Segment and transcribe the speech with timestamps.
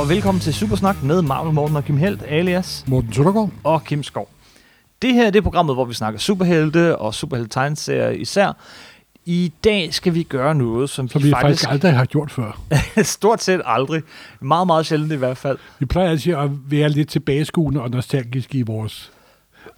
[0.00, 3.50] og velkommen til Supersnak med Marvel Morten og Kim Helt, alias Morten Søndergaard.
[3.64, 4.28] og Kim Skov.
[5.02, 8.52] Det her det er programmet, hvor vi snakker superhelte og superhelte især.
[9.24, 12.30] I dag skal vi gøre noget, som, Som vi, vi faktisk, faktisk aldrig har gjort
[12.30, 12.60] før.
[13.02, 14.02] stort set aldrig,
[14.40, 18.58] meget, meget sjældent i hvert fald, Vi plejer altid at være lidt tilbageskuende og nostalgiske
[18.58, 19.12] i vores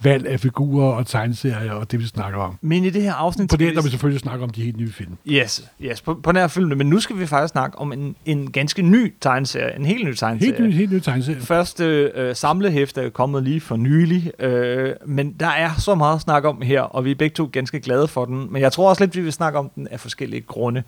[0.04, 2.58] valg af figurer og tegneserier og det, vi snakker om.
[2.60, 3.50] men i det her afsnit...
[3.50, 5.16] På det, der vi selvfølgelig snakker om de helt nye film.
[5.26, 8.52] Yes, yes på, på nær filmene, men nu skal vi faktisk snakke om en, en
[8.52, 10.52] ganske ny tegneserie, en helt ny tegneserie.
[10.52, 11.40] Helt nye, helt nye tegneserier.
[11.40, 11.84] Første
[12.14, 16.48] øh, samlehæfte er kommet lige for nylig, øh, men der er så meget at snakke
[16.48, 18.52] om her, og vi er begge to ganske glade for den.
[18.52, 20.82] Men jeg tror også lidt, vi vil snakke om den af forskellige grunde.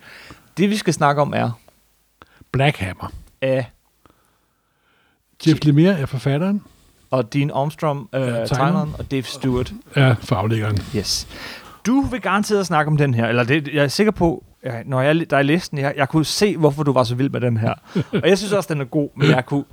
[0.56, 1.50] Det vi skal snakke om er
[2.52, 3.12] Black Hammer.
[3.40, 3.70] af
[5.46, 6.62] Jeff Lemire er forfatteren,
[7.10, 8.90] og Dean Armstrong, øh, Ja, ja, tegneren.
[8.98, 9.72] og Dave Stewart.
[9.94, 10.78] er faglæggeren.
[10.96, 11.26] Yes.
[11.86, 15.00] Du vil garanteret snakke om den her, eller det, jeg er sikker på, ja, når
[15.00, 17.56] jeg, der er læsten, jeg, jeg kunne se, hvorfor du var så vild med den
[17.56, 17.74] her.
[18.22, 19.64] og jeg synes også, den er god, men jeg kunne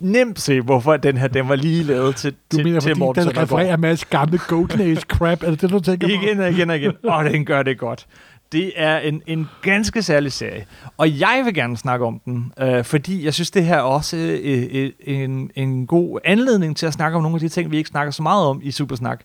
[0.00, 2.98] nemt se, hvorfor den her, den var lige lavet til, Du til, mener, til fordi
[2.98, 5.42] Morten den refererer en masse gamle Golden Age crap?
[5.42, 6.12] Er det det, du tænker på?
[6.12, 6.92] Igen og igen og igen.
[7.04, 8.06] Og den gør det godt.
[8.54, 10.66] Det er en, en ganske særlig serie.
[10.96, 14.16] Og jeg vil gerne snakke om den, øh, fordi jeg synes, det her er også
[14.16, 17.76] øh, øh, en, en god anledning til at snakke om nogle af de ting, vi
[17.76, 19.20] ikke snakker så meget om i Supersnak.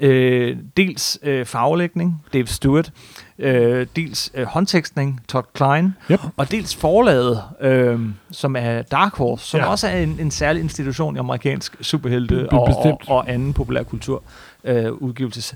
[0.00, 2.92] Øh, dels øh, farvelægning, Dave Stewart,
[3.38, 6.20] øh, dels øh, håndtekstning, Todd Klein, Yep.
[6.36, 9.66] og dels forlaget, øh, som er Dark Horse, som ja.
[9.66, 14.22] Også er en, en særlig institution i amerikansk superhelte og, og, og anden populærkultur
[14.64, 15.54] øh, udgivelses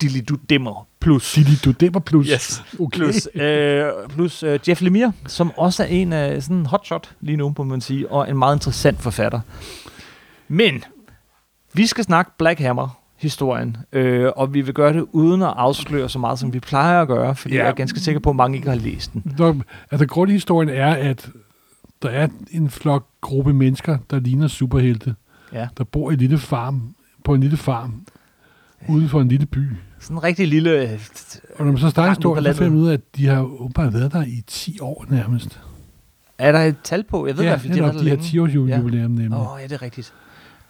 [0.00, 1.32] Dilly Du Dimmer plus.
[1.32, 2.28] Didi Dudemmer plus.
[2.28, 2.62] Yes.
[2.80, 2.98] Okay.
[2.98, 7.36] Plus, øh, plus øh, Jeff Lemire, som også er en af sådan en hotshot lige
[7.36, 9.40] nu, må man sige, og en meget interessant forfatter.
[10.48, 10.84] Men
[11.72, 16.08] vi skal snakke Black Hammer historien, øh, og vi vil gøre det uden at afsløre
[16.08, 17.62] så meget, som vi plejer at gøre, fordi Ja.
[17.62, 19.34] jeg er ganske sikker på, at mange ikke har læst den.
[19.38, 19.54] Nå,
[19.90, 21.28] altså, grundhistorien er, at
[22.02, 25.14] der er en flok gruppe mennesker, der ligner superhelte,
[25.52, 25.68] Ja.
[25.78, 26.94] der bor i en lille farm,
[27.24, 28.02] på en lille farm,
[28.88, 29.68] uden for en lille by.
[30.00, 30.70] Sådan en rigtig lille...
[30.70, 30.98] øh,
[31.58, 33.42] Og når man så starter ude historien, så finder man ud af, at de har
[33.42, 35.60] åbenbart været der i 10 år nærmest.
[36.38, 37.26] Er der et tal på?
[37.26, 38.24] Jeg ved i ja, hvert fald, de har været de der har længe.
[38.30, 38.76] 10 års Ja.
[38.78, 39.32] jubilæum nemlig.
[39.38, 40.12] Åh, oh, ja, det er rigtigt.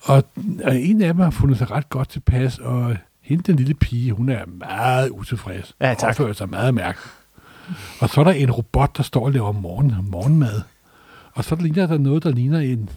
[0.03, 0.25] Og,
[0.65, 4.13] og en af dem har fundet sig ret godt tilpas, og hende, den lille pige,
[4.13, 5.75] hun er meget utilfreds.
[5.81, 6.09] Ja, tak.
[6.09, 7.13] Opfører sig meget mærkeligt.
[8.01, 10.61] Og så er der en robot, der står og laver morgen, morgenmad.
[11.33, 12.91] Og så ligner der noget, der ligner en,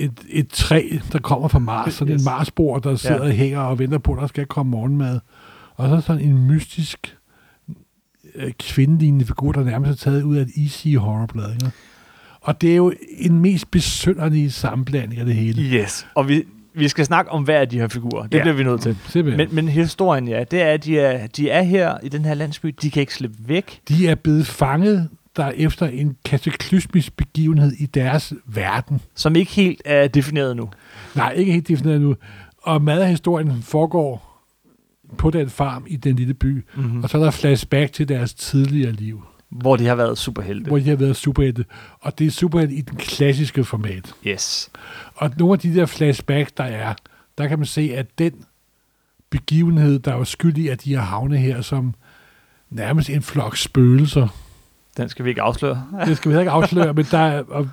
[0.00, 1.94] et, et træ, der kommer fra Mars.
[1.94, 2.22] Sådan Yes.
[2.22, 3.22] en Marsbor, der sidder Ja.
[3.22, 5.20] og hænger og venter på, at der skal komme morgenmad.
[5.76, 7.16] Og så sådan en mystisk
[8.34, 11.52] øh, kvindelignende figur, der nærmest er taget ud af et easy horrorblad.
[11.52, 11.70] Ikke?
[12.40, 15.62] Og det er jo en mest besynderlige sammenblanding af det hele.
[15.62, 16.06] Yes.
[16.14, 16.42] Og vi,
[16.74, 18.22] vi skal snakke om hver af de her figurer.
[18.22, 18.36] Det Ja.
[18.38, 18.42] ja.
[18.42, 18.96] bliver vi nødt til.
[19.08, 19.46] Simpelthen.
[19.48, 22.34] Men, men historien, ja, det er, at de er, de er her i den her
[22.34, 22.74] landsby.
[22.82, 23.80] De kan ikke slippe væk.
[23.88, 29.00] De er blevet fanget der efter en kataklysmisk begivenhed i deres verden.
[29.14, 30.70] som ikke helt er defineret nu.
[31.14, 32.16] Nej, ikke helt defineret nu.
[32.62, 34.26] Og meget af historien foregår
[35.18, 36.64] på den farm i den lille by.
[36.76, 37.02] Mm-hmm.
[37.04, 40.68] Og så er der flashback til deres tidligere liv, Hvor de har været superhelte.
[40.68, 41.64] hvor de har været superhelte.
[42.00, 44.12] Og det er superhelte i den klassiske format.
[44.26, 44.70] Yes.
[45.14, 46.94] Og nogle af de der flashback, der er,
[47.38, 48.32] der kan man se, at den
[49.30, 51.94] begivenhed, der er skyld i, at de har havnet her som
[52.70, 54.28] nærmest en flok spøgelser,
[54.96, 55.84] Den skal vi ikke afsløre.
[56.06, 57.68] det skal vi heller ikke afsløre, men der er, og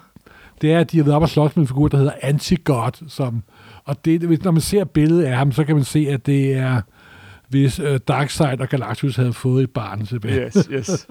[0.61, 3.09] det er, at de har været op og slås med en figur, der hedder Antigod,
[3.09, 3.43] som,
[3.83, 6.81] og det, når man ser billedet af ham, så kan man se, at det er,
[7.49, 10.45] hvis uh, Darkseid og Galactus havde fået et barn tilbage.
[10.45, 11.07] Yes, yes.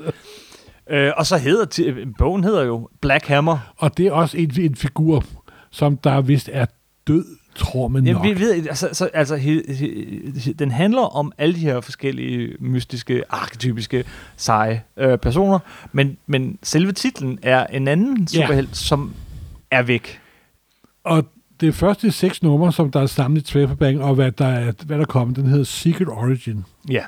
[0.91, 3.59] øh, og så hedder bogen hedder jo Black Hammer.
[3.77, 5.25] Og det er også en, en figur,
[5.71, 6.67] som der vist er
[7.07, 7.25] død,
[7.57, 8.25] tror man Ja, nok.
[8.25, 9.91] vi ved, altså, så, altså he, he,
[10.41, 14.05] he, den handler om alle de her forskellige mystiske, arketypiske,
[14.37, 15.59] seje øh, personer,
[15.93, 18.41] men, men selve titlen er en anden Ja.
[18.43, 19.15] superhelt, som
[19.71, 20.21] er væk.
[21.05, 21.25] Og
[21.61, 24.99] det første seks numre, som der er samlet i Trapperbank, og hvad der, er, hvad
[24.99, 26.65] der kommer, den hedder Secret Origin.
[26.91, 27.03] Ja.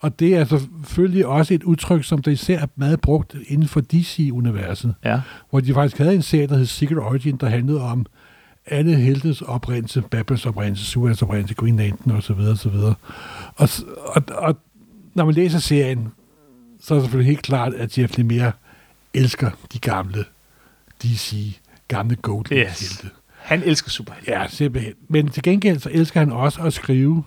[0.00, 3.80] Og det er selvfølgelig også et udtryk, som der især er meget brugt inden for
[3.80, 4.94] DC-universet.
[5.04, 5.20] Ja.
[5.50, 8.06] hvor de faktisk havde en serie, der hed Secret Origin, der handlede om
[8.66, 12.32] alle heltes oprindelse, Batmans oprindelse, Supermans oprindelse, Green Lantern osv.
[12.32, 12.74] osv.
[13.56, 14.56] Og, s- og, og
[15.14, 16.08] når man læser serien,
[16.80, 18.52] så er det selvfølgelig helt klart, at Jeff Lemire
[19.14, 20.24] elsker de gamle
[21.02, 21.56] DC,
[21.88, 22.80] gamle Golden Yes.
[23.00, 23.14] helte.
[23.38, 24.30] Han elsker superhelte.
[24.32, 24.92] Ja, simpelthen.
[25.08, 27.24] Men til gengæld så elsker han også at skrive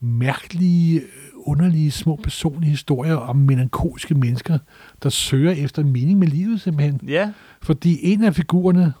[0.00, 1.06] mærkelige, øh,
[1.36, 4.58] underlige, små personlige historier om melankolske mennesker,
[5.02, 7.00] der søger efter mening med livet simpelthen.
[7.08, 7.32] Ja.
[7.62, 8.92] Fordi en af figurerne,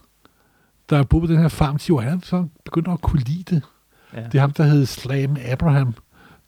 [0.92, 3.54] der har boet på den her farm 10 år, han så begynder at kunne lide
[3.54, 3.62] det.
[4.14, 4.20] ja.
[4.20, 5.94] Det er ham, der hed Slam Abraham,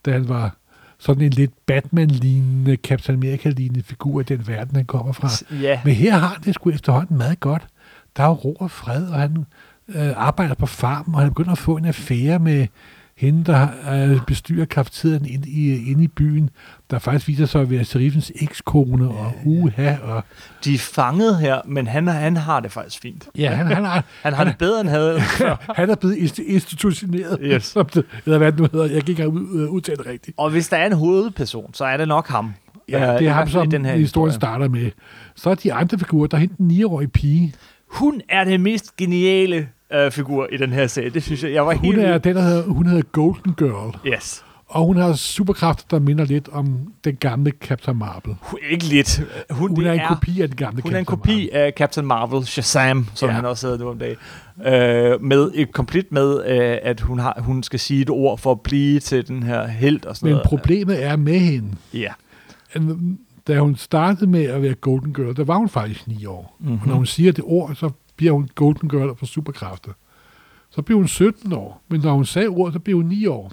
[0.05, 0.55] da han var
[0.97, 5.29] sådan en lidt Batman-lignende, Captain America-lignende figur i den verden, han kommer fra.
[5.61, 7.67] Ja, Men her har han det sgu efterhånden meget godt.
[8.17, 9.45] Der er jo ro og fred, og han
[9.87, 12.67] øh, arbejder på farmen, og han begynder at få en affære med
[13.17, 13.67] hende, der
[14.11, 16.49] øh, bestyrer kafeteriet inde i, inde i byen,
[16.91, 20.23] der faktisk viser sig at være Serifens ekskone, og uha, og
[20.65, 23.27] de er fanget her, men han, han har det faktisk fint.
[23.37, 25.19] ja, han, han, har, Han har det bedre, end han havde
[25.79, 27.63] han er blevet insti- institutioneret, Yes.
[27.63, 28.85] som det, eller hvad det nu hedder.
[28.93, 30.35] Jeg kan ikke ud, øh, udtale det rigtigt.
[30.37, 32.53] Og hvis der er en hovedperson, så er det nok ham.
[32.89, 34.31] Ja, Øh, det er ham, som den her historien historie.
[34.33, 34.91] starter med.
[35.35, 37.53] Så er de andre figurer, der er hende den 9-årige pige.
[37.91, 41.09] Hun er den mest geniale øh, figur i den her serie.
[41.09, 41.99] Det synes jeg, jeg var Hun helt...
[41.99, 43.95] er den, der hedder, hun hedder Golden Girl.
[44.13, 44.43] Yes.
[44.67, 48.35] Og hun har superkræfter, der minder lidt om den gamle Captain Marvel.
[48.41, 49.21] Hun, ikke lidt.
[49.49, 52.07] Hun, Hun er en kopi af den gamle Hun er en Captain kopi af Captain
[52.07, 53.35] Marvel, Shazam, som Ja.
[53.35, 54.15] han også hedder nu om dagen.
[54.65, 58.51] Øh, med et komplet med, øh, at hun, har, hun skal sige et ord for
[58.51, 60.47] at blive til den her held og sådan Men noget.
[60.47, 61.67] problemet er med hende.
[61.93, 62.11] Ja.
[62.73, 62.81] at
[63.47, 66.55] Da hun startede med at være Golden Girl, der var hun faktisk 9 år.
[66.59, 66.67] Mhm.
[66.69, 66.81] Mm-hmm.
[66.81, 69.91] Og når hun siger det ord, så bliver hun Golden Girl og får superkræfter.
[70.69, 71.81] Så bliver hun 17 år.
[71.87, 73.51] Men når hun sagde ordet, så bliver hun 9 år.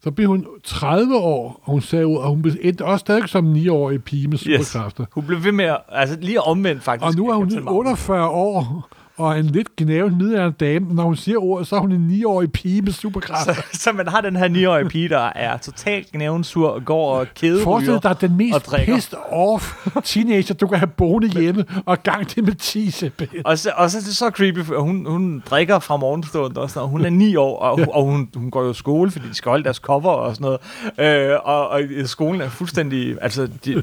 [0.00, 3.52] Så blev hun 30 år, og hun sagde ordet, og hun endte også stadig som
[3.52, 5.04] 9-årig pige med superkræfter.
[5.12, 7.06] Hun blev ved med at, altså lige omvendt faktisk.
[7.06, 7.78] Og nu er hun Captain Marvel.
[7.78, 10.94] 48 år, og en lidt gnævet middelalderen dame.
[10.94, 13.54] Når hun siger ordet, så er hun en 9-årig pige med superkræfter.
[13.54, 17.26] Så, så man har den her 9-årige pige, der er totalt gnævensur og går og
[17.36, 18.00] Forestil kæderyger.
[18.00, 22.54] dig den mest pissed off teenager, du kan have boende hjemme, og gang til med
[22.54, 23.46] 10 simpelthen.
[23.46, 26.70] Og så, og så er det så creepy, for hun, hun drikker fra morgenstunden og
[26.70, 26.90] sådan noget.
[26.90, 27.86] Hun er 9 år, og, ja.
[27.88, 30.58] og hun, hun går jo i skole, fordi de skal holde deres cover og sådan
[30.98, 31.32] noget.
[31.32, 33.16] Øh, og, og skolen er fuldstændig...
[33.20, 33.82] Altså, de,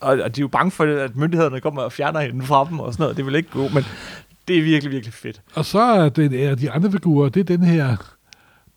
[0.00, 2.80] og, og de er jo bange for, at myndighederne kommer og fjerner hende fra dem
[2.80, 3.16] og sådan noget.
[3.16, 3.84] Det vil ikke gå, men
[4.48, 5.42] det er virkelig, virkelig fedt.
[5.54, 7.96] Og så er den, de andre figurer, det er den her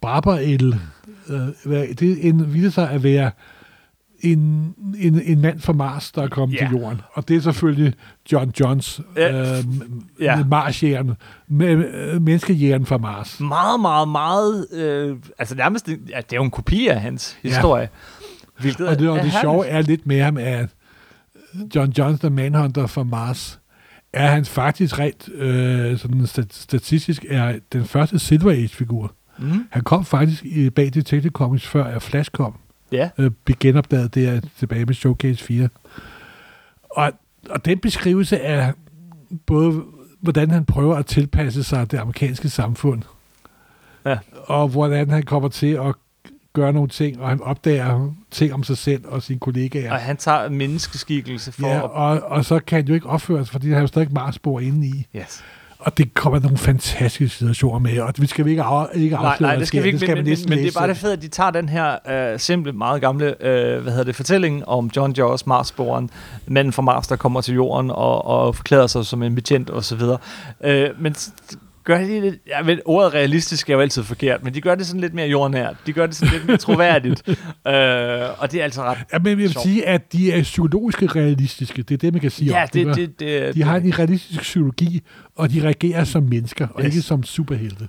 [0.01, 0.79] Barber El.
[1.29, 1.39] Øh,
[1.99, 3.31] det er en, viser sig at være
[4.19, 6.67] en, en, en mand fra Mars, der er kommet Ja.
[6.67, 7.01] til jorden.
[7.13, 7.93] Og det er selvfølgelig
[8.31, 9.57] John Johns, Ja.
[9.57, 9.63] øh,
[10.19, 10.43] ja.
[10.45, 11.11] Marsjæren,
[11.47, 13.39] med, øh, menneskejægeren fra Mars.
[13.39, 14.67] Meget, meget, meget...
[14.73, 15.87] Øh, altså nærmest...
[15.87, 17.81] Ja, det er jo en kopi af hans historie.
[17.81, 18.61] Ja.
[18.61, 20.69] Hvilket Og det, og det sjove er lidt med ham, at
[21.75, 23.59] John Johns, The Manhunter fra Mars,
[24.17, 29.13] er han faktisk rent øh, sådan stat- statistisk er den første Silver Age-figur.
[29.39, 29.67] Mm.
[29.69, 32.55] Han kom faktisk bag Detective Comics, før Flash kom.
[32.91, 33.09] Ja.
[33.17, 35.69] Øh, blev genopdaget der tilbage med Showcase 4.
[36.89, 37.11] Og,
[37.49, 38.73] og den beskrivelse af
[39.45, 39.83] både,
[40.21, 43.01] hvordan han prøver at tilpasse sig det amerikanske samfund,
[44.05, 44.17] Ja.
[44.45, 45.93] og hvordan han kommer til at
[46.61, 49.91] gøre nogle ting, og han opdager ting om sig selv og sine kollegaer.
[49.91, 53.45] Og han tager en menneskeskikkelse for Ja, og, og så kan han jo ikke opføre
[53.45, 55.07] sig, fordi han har jo stadig Marsbor inde i.
[55.15, 55.43] Yes.
[55.79, 59.31] Og det kommer nogle fantastiske situationer med, og vi skal vi ikke, af, ikke Nej,
[59.31, 60.79] afsløre, nej, hvad det skal vi ikke, det skal men, man men, men det er
[60.79, 64.03] bare det fede, at de tager den her øh, simple, meget gamle, øh, hvad hedder
[64.03, 66.09] det, fortælling om John Jaws, Marsboren,
[66.47, 69.83] manden fra Mars, der kommer til jorden og, og forklæder sig som en betjent og
[69.83, 70.17] så videre.
[70.63, 71.15] Øh, men
[71.87, 74.87] gør de lidt, ja, men ordet realistisk er jo altid forkert, men de gør det
[74.87, 75.75] sådan lidt mere jordnært.
[75.85, 77.23] De gør det sådan lidt mere troværdigt.
[77.29, 77.33] øh,
[78.41, 78.97] og det er altså ret...
[79.13, 79.63] Ja, men jeg vil Sjovt.
[79.63, 81.81] sige, at de er psykologisk realistiske.
[81.83, 83.99] Det er det, man kan sige Ja, om det, var- det, det, De har en
[83.99, 85.01] realistisk psykologi,
[85.35, 86.95] og de reagerer som mennesker, og Yes.
[86.95, 87.87] ikke som superhelte.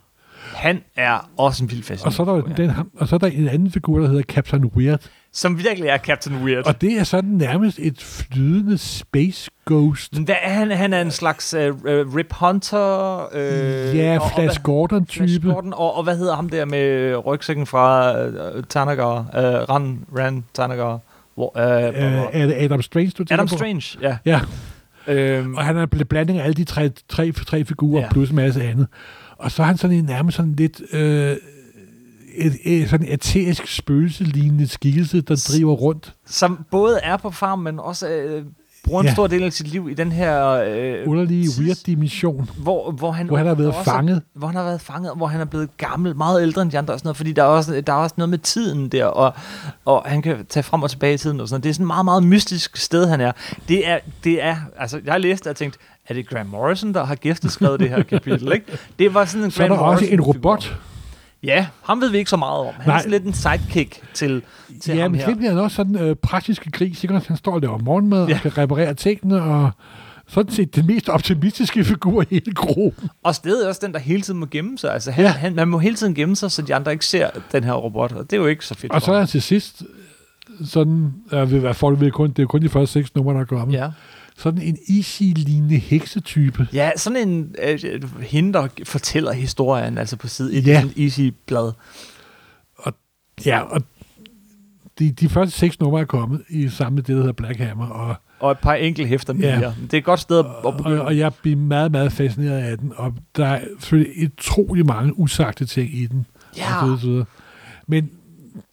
[0.54, 3.26] Han er også en vild Og så, er fascinerende der, den, og så er der
[3.26, 5.00] en anden figur, der hedder Captain Weird.
[5.32, 6.66] Som virkelig er Captain Weird.
[6.66, 10.16] Og det er sådan nærmest et flydende space ghost.
[10.16, 10.70] Men er han?
[10.70, 13.26] Han er en slags uh, uh, Rip Hunter.
[13.34, 15.52] Uh, ja, Flash Flash Gordon-type.
[15.52, 15.72] Gordon.
[15.72, 19.18] Og, og hvad hedder ham der med rygsækken fra uh, Tanagar?
[19.18, 20.98] Uh, Ran, Ran Tanagar.
[21.34, 23.56] Hvor, Øh, er det Adam Strange, du Adam på?
[23.56, 24.16] Strange, ja.
[24.24, 24.40] Ja,
[25.06, 28.08] Øhm, og han er en bl- blanding af alle de tre, tre, tre figurer, ja.
[28.10, 28.86] plus en masse andet.
[29.38, 30.82] Og så er han sådan en nærmest sådan lidt...
[30.92, 31.36] Øh,
[32.38, 36.14] et, et, sådan en æterisk spøgelselignende skikkelse, der driver rundt.
[36.26, 38.44] som både er på farmen, men også øh,
[38.84, 39.12] bruger en Ja.
[39.12, 40.48] stor del af sit liv i den her...
[40.50, 44.22] Øh, Underlige, weird dimension, hvor, hvor han, hvor han har været også, fanget.
[44.34, 46.94] Hvor han har været fanget, hvor han er blevet gammel, meget ældre end de andre
[46.94, 49.32] og sådan noget, fordi der er også, der er også noget med tiden der, og,
[49.84, 51.64] og han kan tage frem og tilbage i tiden og sådan noget.
[51.64, 53.32] Det er sådan et meget, meget mystisk sted, han er.
[53.68, 55.78] Det er, det er altså, jeg læste og tænkte,
[56.08, 58.66] er det Graham Morrison, der har gæsteskrevet det her kapitel, ikke?
[58.98, 60.76] Det var sådan en Så er der Graham også en robot.
[61.42, 62.74] Ja, ham ved vi ikke så meget om.
[62.74, 62.96] Han Nej.
[62.96, 64.42] er sådan lidt en sidekick til,
[64.82, 65.26] til Ja, ham men her.
[65.28, 67.20] det bliver han også sådan øh, praktiske gris, ikke?
[67.26, 68.34] Han står og laver morgenmad Ja.
[68.34, 69.70] og kan reparere tingene, og
[70.28, 73.10] sådan set den mest optimistiske figur i hele gruppen.
[73.22, 74.92] Og stedet er også den, der hele tiden må gemme sig.
[74.92, 75.30] Altså, han, ja.
[75.30, 75.36] Ja.
[75.36, 78.12] han, man må hele tiden gemme sig, så de andre ikke ser den her robot,
[78.12, 78.92] og det er jo ikke så fedt.
[78.92, 79.82] Og så er han til sidst
[80.64, 83.74] sådan, øh, folk ved kun, det er kun de første seks numre, der er kommet,
[83.74, 83.88] ja.
[84.38, 86.68] Sådan en easy-lignende heksetype.
[86.72, 90.74] ja, sådan en øh, hende, der fortæller historien, altså på side 1 Ja.
[90.80, 91.72] sådan en easy blad.
[93.46, 93.82] Ja, og
[94.98, 97.86] de, de første seks numre er kommet i sammen med det, der hedder Black Hammer,
[97.86, 99.58] og, Og et par enkelte hæfter Ja.
[99.60, 99.74] mere.
[99.82, 101.02] Det er et godt sted at, at og, begynde.
[101.02, 105.66] og jeg bliver meget, meget fascineret af den, og der er selvfølgelig utrolig mange usagte
[105.66, 106.26] ting i den.
[106.56, 106.74] Ja.
[106.74, 107.24] og så videre, så videre.
[107.88, 108.10] Men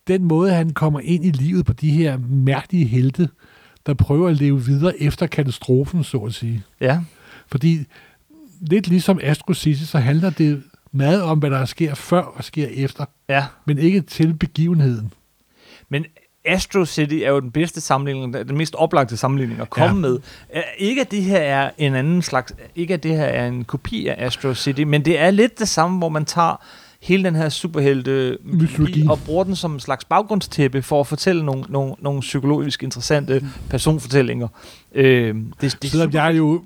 [0.07, 3.29] den måde, han kommer ind i livet på de her mærkelige helte,
[3.85, 6.63] der prøver at leve videre efter katastrofen, så at sige.
[6.81, 6.99] Ja.
[7.47, 7.85] Fordi
[8.61, 12.67] lidt ligesom Astro City, så handler det meget om, hvad der sker før og sker
[12.71, 13.45] efter, ja.
[13.65, 15.13] men ikke til begivenheden.
[15.89, 16.05] Men
[16.45, 19.93] Astro City er jo den bedste sammenligning, den mest oplagte sammenligning at komme Ja.
[19.93, 20.19] med.
[20.77, 24.07] Ikke at det her er en anden slags, ikke at det her er en kopi
[24.07, 26.63] af Astro City, men det er lidt det samme, hvor man tager
[27.05, 29.05] hele den her superhelte Mytologi.
[29.09, 33.45] og bruger den som en slags baggrundstæppe for at fortælle nogle, nogle, nogle psykologisk interessante
[33.69, 34.47] personfortællinger.
[34.95, 36.63] Øh, det, det Selvom jeg er jo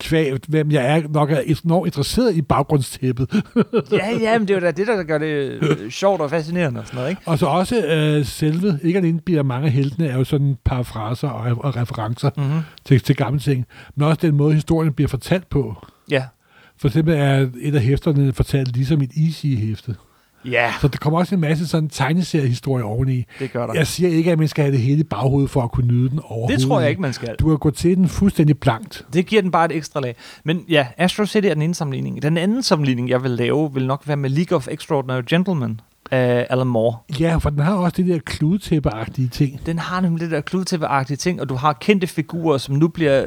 [0.00, 3.42] kvæg, hvem jeg er, nok er enormt interesseret i baggrundstæppet.
[3.92, 5.26] ja, ja, men det er jo da det, der gør det
[5.62, 7.22] øh, sjovt og fascinerende og sådan noget, ikke?
[7.26, 11.28] Og så også øh, selve, ikke alene bliver mange af heltene, er jo sådan parafraser
[11.28, 12.60] og, og referencer Mm-hmm.
[12.84, 13.66] til, til gamle ting,
[13.96, 15.76] men også den måde, historien bliver fortalt på.
[16.10, 16.24] Ja.
[16.80, 19.94] For eksempel er et af hæfterne fortalt ligesom et Easy-hæfte.
[20.44, 23.24] Ja, Så der kommer også en masse sådan tegneseriehistorie oveni.
[23.38, 23.74] det gør der.
[23.74, 26.10] Jeg siger ikke, at man skal have det hele i baghovedet for at kunne nyde
[26.10, 26.58] den overhovedet.
[26.60, 27.34] det tror jeg ikke, man skal.
[27.40, 29.06] Du har gået til den fuldstændig blankt.
[29.12, 30.16] Det giver den bare et ekstra lag.
[30.44, 32.22] Men ja, Astro City er den ene sammenligning.
[32.22, 35.80] Den anden sammenligning, jeg vil lave, vil nok være med League of Extraordinary Gentlemen
[36.10, 36.96] af Alan Moore.
[37.20, 39.60] Ja, for den har også de der kludetæppeagtige ting.
[39.66, 43.24] Den har nemlig det der kludetæppeagtige ting, og du har kendte figurer, som nu bliver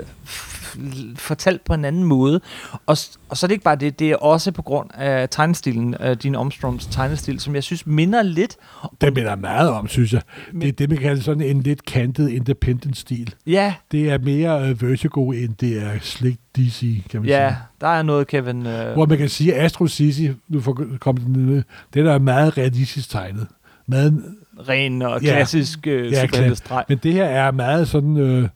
[1.16, 2.42] fortalt på en anden måde.
[2.86, 2.98] Og,
[3.30, 6.18] og så er det ikke bare det, det er også på grund af tegnestilen, af
[6.18, 8.56] din Armstrongs tegnestil, som jeg synes minder lidt.
[9.01, 10.22] Den minder meget om, synes jeg.
[10.51, 13.34] Men- Det er det, man kalder sådan en lidt kantet independent-stil.
[13.48, 17.58] Ja, Det er mere uh, Vertigo, end det er slick DC, kan man ja, sige.
[17.82, 18.66] der er noget, Kevin...
[18.66, 21.63] Øh, Hvor man kan sige, at Astro City, nu får kommet den ned,
[21.94, 23.48] det der er meget realistisk tegnet.
[23.88, 24.24] Meget,
[24.70, 25.32] ren og Ja.
[25.32, 26.84] klassisk øh, Ja, superheltestreg.
[26.90, 28.48] men det her er meget sådan, øh,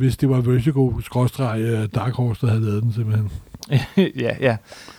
[0.00, 3.30] hvis det var Vertigo, skråstreg, øh, Dark Horse, der havde lavet den simpelthen.
[4.24, 4.56] ja, ja.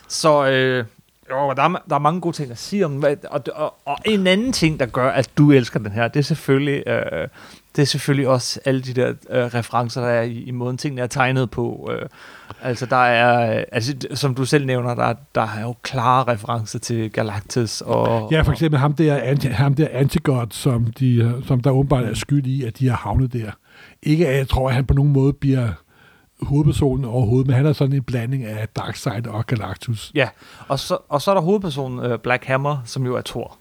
[0.08, 0.86] Så øh,
[1.32, 4.28] jo, der, er, der er mange gode ting at sige om og, og, og en
[4.28, 7.28] anden ting, der gør, at du elsker den her, det er selvfølgelig, øh,
[7.76, 11.02] det er selvfølgelig også alle de der øh, referencer, der er i, i måden, tingene
[11.02, 11.92] er tegnet på.
[11.94, 12.10] Øh,
[12.62, 16.80] altså, der er, øh, altså, som du selv nævner, der, der er jo klare referencer
[16.80, 17.82] til Galactus.
[17.82, 22.04] Og, Ja, for eksempel ham der, anti, ham der Antigod, som, de, som der åbenbart
[22.04, 23.52] er skyld i, at de har havnet der.
[24.04, 25.70] Ikke at jeg tror, at han på nogen måde bliver
[26.42, 30.12] hovedpersonen overhovedet, men han er sådan en blanding af Darkseid og Galactus.
[30.16, 30.30] Ja,
[30.68, 33.58] og så, og så er der hovedpersonen øh, Black Hammer, som jo er Thor.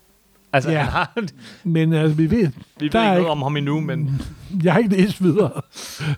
[0.52, 0.78] Altså, Ja.
[0.78, 1.12] han har,
[1.64, 2.42] Men altså, vi ved, vi
[2.80, 4.20] ved ikke noget om ham endnu, men
[4.64, 5.50] jeg har ikke læst videre,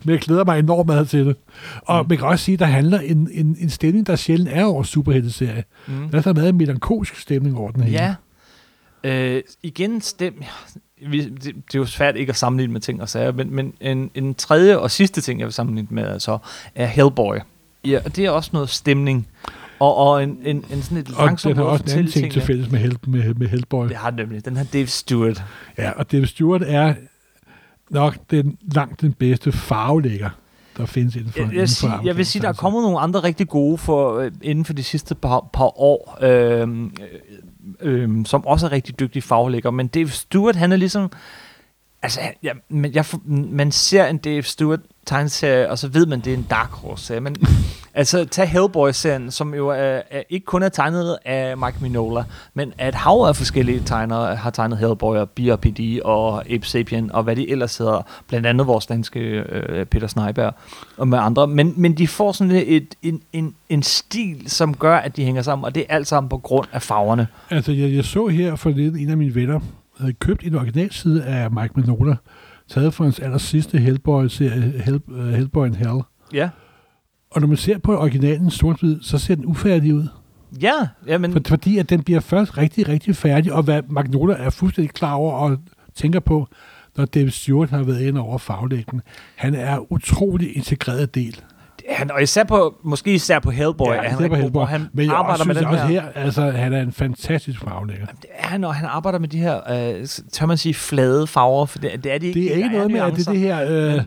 [0.04, 1.36] men jeg glæder mig enormt meget til det.
[1.82, 2.08] Og Mm.
[2.08, 4.82] man kan også sige, at der handler en, en, en stemning, der sjældent er over
[4.82, 5.64] superhelteserie.
[5.88, 6.08] mm.
[6.08, 8.14] Der er så meget en melankolsk stemning over den her.
[9.04, 9.34] Ja.
[9.36, 10.42] Øh, igen, stem,
[11.06, 13.74] vi, det, det er jo svært ikke at sammenligne med ting og sager, men, men
[13.80, 16.38] en, en tredje og sidste ting, jeg vil sammenligne med, altså,
[16.74, 17.36] er Hellboy.
[17.84, 19.28] Ja, og det er også noget stemning.
[19.78, 22.32] Og, og en, en, en sådan et Og langsomt den har også en anden ting
[22.32, 23.88] til fælles med, Hel, med, med Hellboy.
[23.88, 24.44] Det har den nemlig.
[24.44, 25.42] Den her Dave Stewart.
[25.78, 26.94] Ja, og David Stewart er
[27.90, 30.30] nok den, langt den bedste farvelægger,
[30.76, 33.20] der findes inden for Jeg, inden for jeg vil sige, der er kommet nogle andre
[33.20, 36.68] rigtig gode for, øh, inden for de sidste par, par år, øh,
[37.80, 39.70] øh, som også er rigtig dygtig faglægger.
[39.70, 41.10] Men Dave Stewart, han er ligesom...
[42.02, 46.32] Altså, ja, men jeg, man ser en Dave Stewart tegneserie, og så ved man, det
[46.32, 47.20] er en Dark Horse-serie.
[47.20, 47.36] Men
[47.94, 52.72] altså, tag Hellboy-serien, som jo er, er, ikke kun er tegnet af Mike Mignola, men
[52.78, 57.36] at hav af forskellige tegnere har tegnet Hellboy og BRPD og Ape Sapien og hvad
[57.36, 58.06] de ellers hedder.
[58.28, 60.54] Blandt andet vores danske øh, Peter Sneiberg
[60.96, 61.46] og med andre.
[61.46, 65.42] Men, men de får sådan et, en, en, en stil, som gør, at de hænger
[65.42, 67.26] sammen, og det er alt sammen på grund af farverne.
[67.50, 69.60] Altså, jeg, jeg så her for lidt, en af mine venner
[69.98, 72.16] havde købt en originalside af Mike Mignola,
[72.68, 76.00] taget fra hans aller sidste Hellboy-serie, Hell, uh, Hellboy in Hell.
[76.32, 76.48] Ja.
[77.32, 80.08] Og når man ser på originalen sort-hvid, så ser den ufærdig ud.
[80.62, 80.72] Ja,
[81.06, 84.50] ja men, For, fordi at den bliver først rigtig, rigtig færdig, og hvad Magnola er
[84.50, 85.56] fuldstændig klar over og
[85.94, 86.48] tænker på,
[86.96, 89.00] når David Stewart har været ind over faglæggen.
[89.36, 91.40] Han er utrolig integreret del.
[91.90, 94.64] han, og især på, måske især på Hellboy, Ja, han især på Hellboy.
[94.66, 96.00] han Men jeg arbejder også med den også her...
[96.00, 98.06] her, altså, han er en fantastisk faglægger.
[98.06, 99.60] Det er han, og han arbejder med de her,
[100.00, 102.40] øh, tør man sige, flade farver, for det, det er de ikke.
[102.40, 103.94] Det er ikke noget med, at det er det her...
[103.94, 104.02] Øh,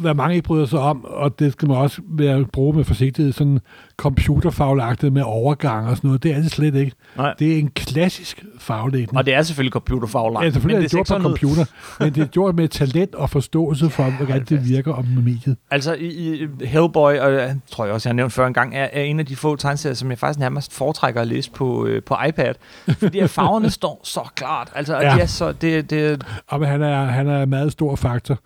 [0.00, 3.32] hvad mange ikke bryder sig om, og det skal man også være bruge med forsigtighed,
[3.32, 3.58] sådan
[3.96, 6.22] computerfaglagtet med overgang og sådan noget.
[6.22, 6.92] Det er det slet ikke.
[7.16, 7.34] Nej.
[7.38, 9.16] Det er en klassisk faglægning.
[9.16, 10.44] Og det er selvfølgelig computerfaglagt.
[10.44, 11.64] Ja, selvfølgelig men er det gjort ser på computer,
[12.00, 15.56] men det er gjort med talent og forståelse for, hvordan hold det virker om mediet.
[15.70, 16.06] Altså, i,
[16.42, 19.02] i Hellboy, og jeg tror jeg også, jeg har nævnt før en gang, er, er
[19.02, 22.16] en af de få tegneserier, som jeg faktisk nærmest foretrækker at læse på, øh, på
[22.28, 22.54] iPad.
[22.98, 24.68] Fordi at farverne står så klart.
[24.74, 25.14] Altså, Ja.
[25.14, 28.38] de er så, det, det, Og men han er, han er en meget stor faktor.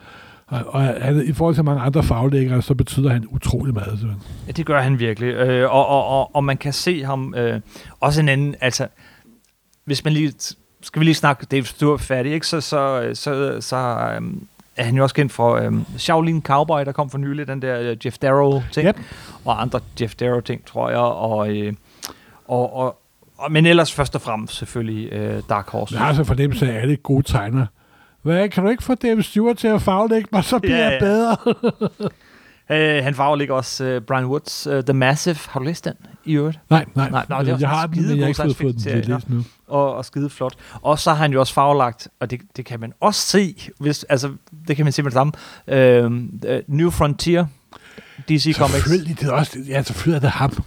[0.53, 3.99] Og, og han, i forhold til mange andre faglæggere, så betyder han utrolig meget.
[4.01, 4.07] Så.
[4.47, 5.29] Ja, det gør han virkelig.
[5.29, 7.61] Øh, og, og, og, og man kan se ham øh,
[8.01, 8.87] også en anden, altså,
[9.85, 10.33] hvis man lige,
[10.83, 12.47] skal vi lige snakke Dave Stewart færdig, ikke?
[12.47, 14.23] Så, så, så, så øh,
[14.77, 17.81] er han jo også kendt for øh, Shaolin Cowboy, der kom for nylig, den der
[17.81, 18.97] øh, Jeff Darrow ting, Yep.
[19.45, 21.73] og andre Jeff Darrow ting, tror jeg, og, øh,
[22.49, 22.99] og, og,
[23.39, 25.95] og men ellers først og fremmest selvfølgelig øh, Dark Horse.
[25.95, 27.67] Jeg har altså fornemmelse af, alle gode tegner.
[28.23, 30.99] Hvad, kan du ikke få David Stewart til at faglægge mig, så bliver Ja, jeg
[31.03, 31.07] ja.
[31.07, 31.37] bedre?
[32.71, 35.37] Øh, han farveligger også øh, Brian Woods uh, The Massive.
[35.49, 35.93] Har du læst den
[36.25, 36.59] i øvrigt?
[36.71, 37.11] nej, nej.
[37.11, 39.09] Nej, nej, det er jeg har den, men jeg har ikke fået, den til at
[39.09, 39.45] læse nu.
[39.69, 40.55] og, og skide flot.
[40.83, 44.05] Og så har han jo også farvelagt, og det, det kan man også se, hvis,
[44.05, 44.33] altså,
[44.69, 45.33] det kan man se med det samme,
[45.69, 46.11] øh,
[46.69, 47.47] New Frontier,
[48.29, 48.75] DC Comics.
[48.75, 50.65] Selvfølgelig, det er også, ja, selvfølgelig er det ham.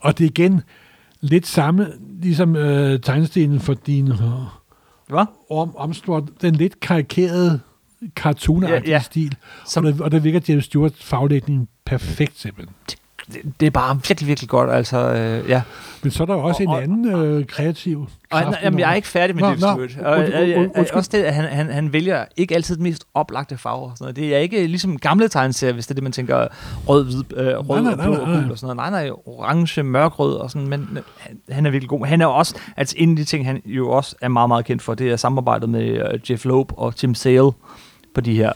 [0.00, 0.60] Og det er igen
[1.20, 1.88] lidt samme,
[2.22, 4.18] ligesom øh, tegnestenen for din øh,
[5.08, 5.26] Hvad?
[5.50, 5.76] om,
[6.42, 7.60] den lidt karikerede
[8.14, 9.02] cartoonagtige Ja, ja.
[9.02, 9.36] stil.
[9.66, 12.74] Som, Og der, og der virker James Stewarts faglægning perfekt simpelthen.
[13.32, 14.70] Det, det er bare virkelig, virkelig godt.
[14.70, 15.62] Altså, øh, ja.
[16.02, 18.64] Men så er der jo også Og- en og- anden øh, kreativ Og kraft han,
[18.64, 19.96] jamen, jeg er ikke færdig med Nå, nå, Stewart.
[19.98, 20.24] Og, og, og,
[20.56, 20.96] og, undskyld.
[20.96, 23.90] også det, at han, han, han vælger ikke altid de mest oplagte farver.
[23.90, 24.16] Og sådan noget.
[24.16, 26.46] Det er ikke ligesom gamle tegneserier, hvis det er det, man tænker
[26.88, 28.40] rød, hvid, øh, rød nej, og nej, blå nej, og nej.
[28.42, 28.92] gul og sådan noget.
[28.92, 32.06] Nej, nej, orange, mørkrød og sådan, men han, han er virkelig god.
[32.06, 34.82] Han er også, altså en af de ting, han jo også er meget, meget kendt
[34.82, 37.50] for, det er samarbejdet med øh, Jeff Loeb og Tim Sale
[38.14, 38.52] på de her,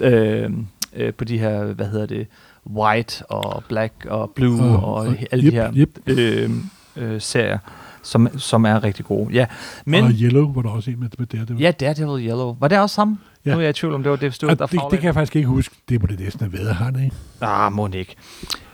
[0.00, 0.50] øh,
[0.96, 2.26] øh, på de her, hvad hedder det,
[2.70, 5.98] white og black og blue og, og alle yep, de her Yep.
[6.06, 6.50] øh,
[6.96, 7.58] øh, serier,
[8.02, 9.32] som, som er rigtig gode.
[9.32, 9.46] Ja,
[9.84, 10.04] men...
[10.04, 11.48] Og Yellow var der også en med, med det.
[11.48, 11.60] det var.
[11.60, 12.56] Ja, Daredevil Yellow.
[12.60, 13.20] Var det også sammen?
[13.44, 13.50] Ja.
[13.50, 15.14] Nu er jeg i tvivl om, det var Dave Stewart, der det, det kan jeg
[15.14, 15.74] faktisk ikke huske.
[15.88, 17.16] Det må det næsten have været, det ikke?
[17.40, 18.16] Ah, må ikke.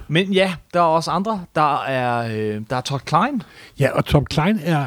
[0.09, 1.45] Men ja, der er også andre.
[1.55, 3.43] Der er, øh, der er Todd Klein.
[3.81, 4.87] Ja, og Tom Klein er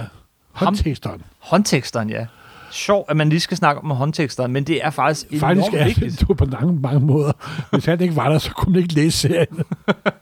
[0.51, 1.21] håndteksteren.
[1.39, 2.25] Håndteksteren, ja.
[2.71, 5.85] Sjov, at man lige skal snakke om håndteksteren, men det er faktisk enormt Faktisk er
[5.85, 6.27] vigtigt.
[6.27, 7.31] det på mange, mange måder.
[7.71, 9.63] Hvis han ikke var der, så kunne man ikke læse serien.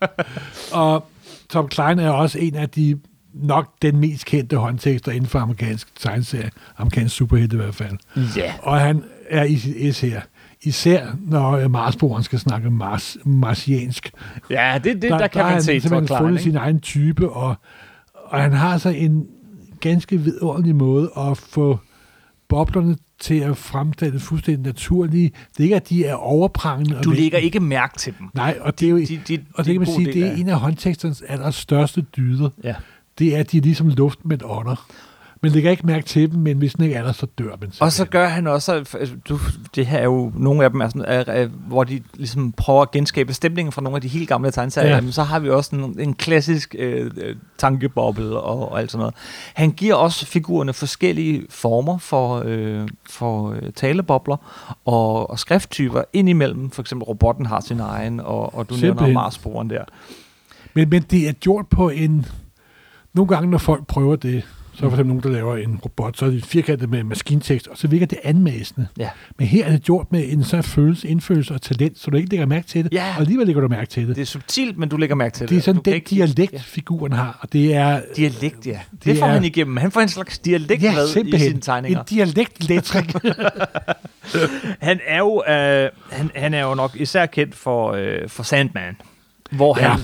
[0.73, 1.05] og
[1.49, 2.99] Tom Klein er også en af de
[3.33, 6.49] nok den mest kendte håndtekster inden for amerikansk tegneserie.
[6.77, 7.97] Amerikansk superhelte i hvert fald.
[8.35, 8.53] Ja.
[8.61, 10.21] Og han er i sit S her.
[10.61, 14.11] Især når øh, Marsboeren skal snakke mars, marsiansk.
[14.49, 16.43] Ja, det, det der, der kan har man han se Todd simpelthen Klein, fundet ikke?
[16.43, 17.55] sin egen type, og,
[18.13, 19.27] og han har så en
[19.79, 21.79] ganske vidunderlig måde at få
[22.49, 25.31] boblerne til at fremstille fuldstændig naturlige.
[25.51, 27.01] Det er ikke, at de er overprangende.
[27.03, 28.27] Du lægger ikke mærke til dem.
[28.33, 28.97] Nej, og det er jo...
[28.99, 32.49] De, de, og det kan man sige, det er af- en af håndteksternes allerstørste dyder.
[32.63, 32.75] Ja.
[33.19, 34.85] Det er, at de er ligesom luft med ånder.
[35.41, 37.71] Man lægger ikke mærke til dem, men hvis den ikke er der, så dør man.
[37.79, 38.97] Og så gør han også,
[39.29, 39.39] du,
[39.75, 42.81] det her er jo, nogle af dem er sådan, er, er, hvor de ligesom prøver
[42.81, 44.95] at genskabe stemningen fra nogle af de helt gamle tegneserier, Ja.
[45.03, 45.11] ja.
[45.11, 49.15] så har vi også en, en klassisk øh, øh, tankeboble og, og alt sådan noget.
[49.53, 54.37] Han giver også figurerne forskellige former for, øh, for øh, talebobler
[54.85, 56.71] og, og skrifttyper indimellem.
[56.71, 59.13] For eksempel robotten har sin egen, og, og du nævner Simpelthen.
[59.13, 59.83] Marsboren der.
[60.73, 62.25] Men, men det er gjort på en...
[63.13, 64.43] Nogle gange, når folk prøver det,
[64.79, 67.67] så er for eksempel nogen, der laver en robot, så er det firkantet med maskintekst,
[67.67, 68.87] og så virker det anmæsende.
[68.97, 69.09] Ja.
[69.37, 72.29] Men her er det gjort med en sådan følelse, indfølelse og talent, så du ikke
[72.29, 73.13] lægger mærke til det, Ja.
[73.15, 74.15] og alligevel lægger du mærke til det.
[74.15, 75.49] Det er subtilt, men du lægger mærke til det.
[75.49, 76.57] Det er sådan den ikke- dialekt, Ja.
[76.63, 78.01] figuren har, og det er...
[78.15, 78.79] Dialekt, ja.
[78.91, 79.77] Det, Det får er- han igennem.
[79.77, 81.49] Han får en slags dialekt ja, med i simpelthen.
[81.49, 81.99] sine tegninger.
[81.99, 83.13] En dialektletrik.
[84.79, 88.95] Han er jo, øh, han, han er jo nok især kendt for, øh, for Sandman,
[89.51, 89.87] hvor Ja.
[89.87, 89.99] han,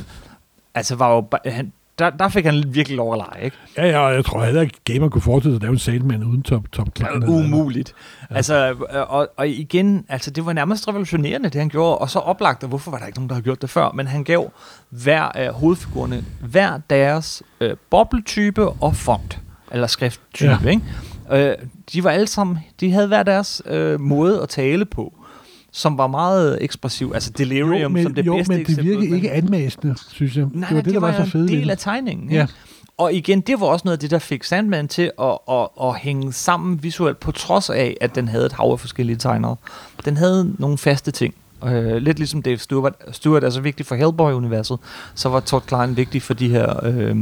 [0.76, 3.58] altså var jo, han, der, der fik han virkelig lov at lege, ikke?
[3.78, 6.24] ja, ja, og jeg tror heller ikke, gamer kunne forestille sig at lave en Sandman
[6.24, 7.24] uden Top, top Klein.
[7.24, 7.94] Ja, umuligt.
[8.32, 8.36] Ja.
[8.36, 12.20] Altså, øh, og, og igen, altså det var nærmest revolutionerende, det han gjorde, og så
[12.20, 14.52] oplagt, og hvorfor var der ikke nogen, der havde gjort det før, men han gav
[14.90, 19.40] hver af hovedfigurerne hver deres øh, bobletype og font,
[19.72, 20.70] eller skrifttype, ja.
[20.70, 20.82] ikke?
[21.32, 21.56] Øh,
[21.94, 25.14] de var alle sammen, de havde hver deres øh, måde at tale på,
[25.78, 29.00] som var meget ekspressiv, altså Delirium jo, men, som det jo, bedste men det virkede
[29.06, 30.48] men- ikke anmæsende, synes jeg.
[30.54, 31.52] Nej, det var det, der var, så en fedt.
[31.52, 32.30] ved del af tegningen.
[32.32, 32.36] Ja.
[32.36, 32.46] Ja.
[32.98, 35.96] Og igen, det var også noget af det, der fik Sandman til at, at, at
[35.98, 39.56] hænge sammen visuelt, på trods af, at den havde et hav af forskellige tegnere.
[40.06, 41.34] Den havde nogle faste ting.
[41.66, 44.80] Øh, lidt ligesom Dave Stewart, Stewart er så vigtig for Hellboy-universet,
[45.16, 47.16] så var Todd Klein vigtig for de her øh,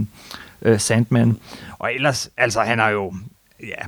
[0.61, 1.37] øh, Sandman.
[1.79, 3.13] Og ellers, altså han har jo,
[3.63, 3.85] Ja,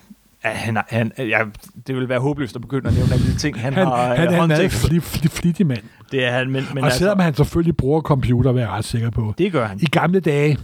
[0.50, 1.40] han, er- han, ja,
[1.88, 4.18] det vil være håbløst at begynde at nævne alle de ting, han, Han, har han
[4.18, 4.90] er en meget håndtekstet.
[4.90, 5.82] fli, fli, flittig mand.
[6.12, 8.86] Det er han, men, men og selvom altså, han selvfølgelig bruger computer, vil jeg ret
[8.86, 9.34] sikker på.
[9.38, 9.80] det gør han.
[9.82, 10.58] I gamle dage,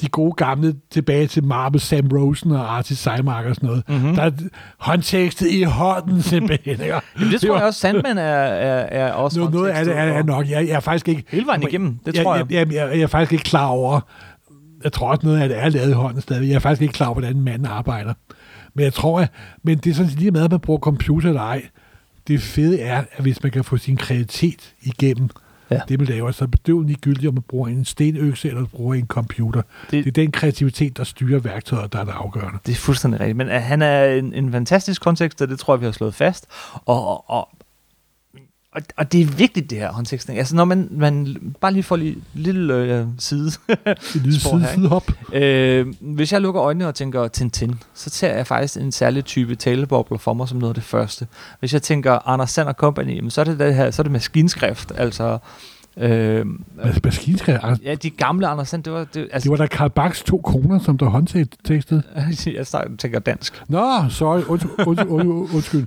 [0.00, 3.96] de gode gamle, tilbage til Marvel, Sam Rosen og Artie Seimark og sådan noget, Mhm.
[3.98, 4.14] mm-hmm.
[4.14, 4.30] der er
[4.78, 6.72] håndtekstet i hånden simpelthen.
[6.80, 6.84] Ikke?
[7.18, 10.02] Jamen, det tror jeg også, Sandman er, er, er også Noget, noget af det er,
[10.02, 10.50] er nok.
[10.50, 11.24] Jeg, jeg er faktisk ikke...
[11.28, 12.46] Hele vejen igennem, det tror jeg.
[12.52, 14.00] jeg, jeg, jeg, jeg er faktisk ikke klar over...
[14.84, 16.48] Jeg tror også, noget af det er lavet i hånden stadig.
[16.48, 18.14] Jeg er faktisk ikke klar over, hvordan en mand arbejder.
[18.74, 19.28] Men jeg tror, at,
[19.62, 21.62] men det er sådan lige med, at man bruger computer eller ej.
[22.28, 25.28] Det fede er, at hvis man kan få sin kreativitet igennem
[25.70, 25.80] Ja.
[25.88, 28.94] det, man laver, så er det bedøvende ligegyldigt, om man bruger en stenøkse eller bruger
[28.94, 29.62] en computer.
[29.62, 32.58] Det- Det, det er den kreativitet, der styrer værktøjet, der er det afgørende.
[32.66, 33.36] Det er fuldstændig rigtigt.
[33.36, 36.14] Men uh, han er en, en fantastisk kontekst, og det tror jeg, vi har slået
[36.14, 36.46] fast.
[36.74, 37.48] Og, og, og,
[38.74, 40.38] og, og det er vigtigt, det her håndtekstning.
[40.38, 43.50] Altså, når man, man bare lige får lige lille øh, side.
[44.14, 44.68] Lille side, ikke?
[44.74, 45.10] sidehop.
[45.32, 49.56] øh, hvis jeg lukker øjnene og tænker Tintin, så tager jeg faktisk en særlig type
[49.56, 51.26] talebobler for mig som noget af det første.
[51.60, 54.12] Hvis jeg tænker Anders Sand Company, jamen, så er det det her, så er det
[54.12, 54.92] maskinskrift.
[54.96, 55.38] Altså,
[55.96, 56.46] øh,
[57.04, 57.62] maskinskrift.
[57.84, 59.04] ja, de gamle Anders Sand, det var...
[59.04, 62.02] Det, altså, Det var da Karl Bachs to koner, som der håndtekstet.
[62.46, 62.66] jeg
[62.98, 63.62] tænker dansk.
[63.68, 64.42] Nå, sorry.
[64.48, 64.86] Undskyld.
[64.86, 65.10] undskyld,
[65.54, 65.86] undskyld,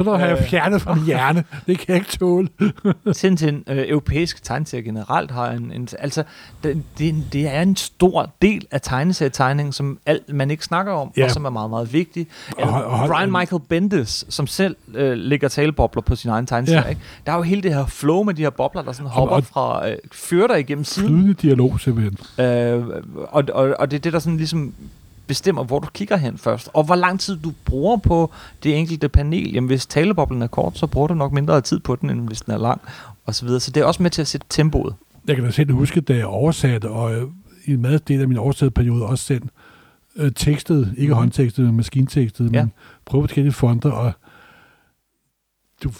[0.00, 0.04] undskyld.
[0.06, 0.44] Så der har jeg Øh.
[0.48, 1.44] fjernet fra min hjerne.
[1.66, 2.48] Det kan jeg ikke tåle.
[3.14, 6.22] Tintin, øh, europæiske tegneserier generelt har en, en altså
[6.64, 11.12] det, det, det er en stor del af tegneserietegningen, som alt man ikke snakker om,
[11.16, 11.24] Ja.
[11.24, 12.26] og som er meget, meget vigtig.
[12.58, 16.82] Og hold- Brian Michael Bendis, som selv øh, lægger talebobler på sin egen tegneserie.
[16.84, 16.88] Ja.
[16.88, 17.00] Ikke?
[17.26, 19.44] Der er jo hele det her flow med de her bobler, der sådan hopper og-
[19.44, 21.08] fra, øh, fører dig igennem siden.
[21.08, 22.44] Flydende dialog, simpelthen.
[22.46, 22.84] Øh,
[23.28, 24.74] og, og, og det er det, der sådan ligesom
[25.26, 28.30] bestemmer, hvor du kigger hen først, og hvor lang tid du bruger på
[28.62, 29.52] det enkelte panel.
[29.52, 32.40] Jamen, hvis taleboblen er kort, så bruger du nok mindre tid på den, end hvis
[32.42, 32.80] den er lang,
[33.24, 33.60] og så videre.
[33.60, 34.94] Så det er også med til at sætte tempoet.
[35.28, 37.28] Jeg kan da selv huske, da jeg oversatte, og øh,
[37.64, 39.42] i en meget del af min oversætteperiode også selv
[40.16, 41.18] øh, tekstet, ikke Mhm.
[41.18, 42.62] håndtekstet, men maskintekstet, Ja.
[42.62, 42.72] men
[43.04, 44.12] prøve forskellige fonter, og
[45.84, 45.90] du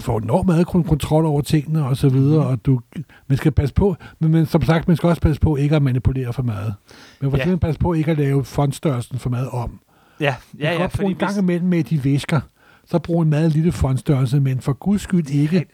[0.00, 2.50] får enormt meget kon- kontrol over tingene, og så videre, Mhm.
[2.52, 2.80] og du,
[3.28, 5.82] man skal passe på, men, men som sagt, man skal også passe på ikke at
[5.82, 6.74] manipulere for meget.
[7.20, 7.56] Men for Ja.
[7.56, 9.80] passe på ikke at lave fontstørrelsen for meget om.
[10.20, 12.40] Ja, Ja, ja, bruge en gang imellem med de væsker,
[12.86, 15.64] så brug en meget lille fontstørrelse, men for guds skyld ikke,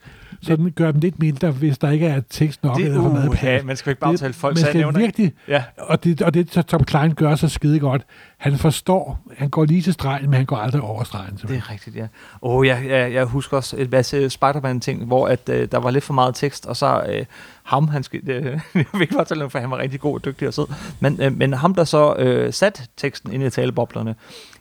[0.47, 3.09] så den gør dem lidt mindre, hvis der ikke er tekst nok det, eller for
[3.09, 3.65] meget uh, plads.
[3.65, 6.63] man skal ikke bare tale folk, man skal virkelig, Ja, og det, og det så
[6.63, 8.03] Tom Klein gør så skide godt.
[8.37, 11.39] Han forstår, han går lige til stregen, men han går aldrig over stregen.
[11.49, 12.07] det er rigtigt, ja.
[12.43, 16.05] Oh, jeg, jeg, jeg husker også et masse Spider-Man-ting, hvor at, øh, der var lidt
[16.05, 17.25] for meget tekst, og så øh,
[17.63, 20.15] ham, han skal, øh, jeg vil ikke bare tale om, for han var rigtig god
[20.15, 20.67] og dygtig og sød,
[21.01, 24.15] men, øh, men ham, der så øh, satte teksten ind i taleboblerne,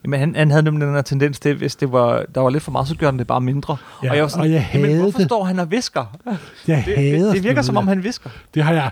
[0.04, 2.64] jamen, han, han havde nemlig den her tendens til, hvis det var, der var lidt
[2.64, 3.78] for meget, så gjorde han det bare mindre.
[4.04, 5.28] Ja, og jeg var sådan, og jeg jamen, hvorfor det.
[5.28, 6.18] står han og visker?
[6.26, 8.30] Jeg Det, hader det, det virker som om, han visker.
[8.54, 8.92] Det har jeg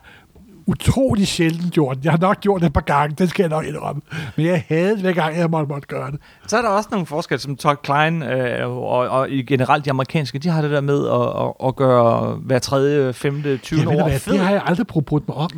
[0.65, 1.97] utrolig sjældent gjort.
[2.03, 4.01] Jeg har nok gjort det et par gange, det skal jeg nok indrømme.
[4.37, 6.19] Men jeg havde det, hver gang jeg måtte, måtte gøre det.
[6.47, 9.89] Så er der også nogle forskelle, som Todd Klein øh, og, og i generelt de
[9.89, 13.87] amerikanske, de har det der med at, at, at gøre hver tredje, femte, 20 Jeg
[13.89, 14.33] ved, år hvad, fed.
[14.33, 15.49] det har jeg aldrig brugt mig om.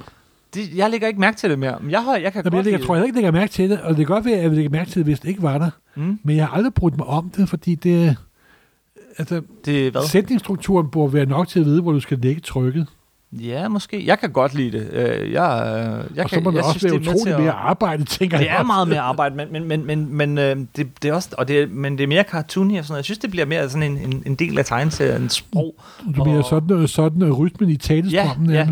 [0.54, 1.78] Det, jeg lægger ikke mærke til det mere.
[1.90, 3.82] Jeg, har, jeg kan Jamen, godt jeg, jeg tror jeg ikke, lægger mærke til det,
[3.82, 5.42] og det kan godt være, at jeg vil lægge mærke til det, hvis det ikke
[5.42, 5.70] var der.
[5.96, 8.18] Mm, Men jeg har aldrig brugt mig om det, fordi det...
[9.18, 10.02] Altså, det er hvad?
[10.08, 12.88] sætningsstrukturen burde være nok til at vide, hvor du skal lægge trykket.
[13.32, 14.06] Ja, måske.
[14.06, 14.90] Jeg kan godt lide det.
[14.92, 17.16] Øh, jeg, øh, jeg og kan, så må der jeg også være det er med
[17.20, 18.54] utrolig at- mere arbejde, tænker Det jeg.
[18.54, 18.66] er også.
[18.68, 21.62] meget mere arbejde, men, men, men, men, men øh, det, det er også, og det
[21.62, 22.98] er, men det er mere cartoony og sådan noget.
[22.98, 25.76] Jeg synes, det bliver mere sådan en, en, en del af tegneseriens sprog.
[26.16, 28.68] Du bliver og- sådan, sådan rytmen i talestrømmen Ja, ja.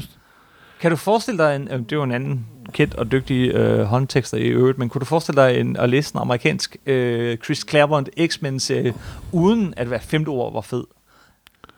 [0.83, 4.37] Kan du forestille dig, en, det er jo en anden kendt og dygtig øh, håndtekster
[4.37, 8.09] i øvrigt, men kunne du forestille dig en, at læse en amerikansk øh, Chris Claremont
[8.27, 8.93] X-Men-serie,
[9.31, 10.83] uden at hver femte ord var fed?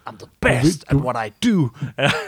[0.10, 0.28] I'm the
[0.62, 1.70] best Du- at what I do.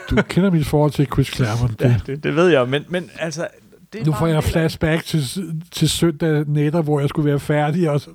[0.10, 1.82] Du kender mit forhold til Chris Claremont.
[1.82, 2.02] Ja, Det.
[2.08, 3.48] det, det ved jeg, men, men altså...
[3.94, 5.24] Det Nu får en jeg flashback til,
[5.72, 7.90] til søndag nætter, hvor jeg skulle være færdig.
[7.90, 8.10] Og så,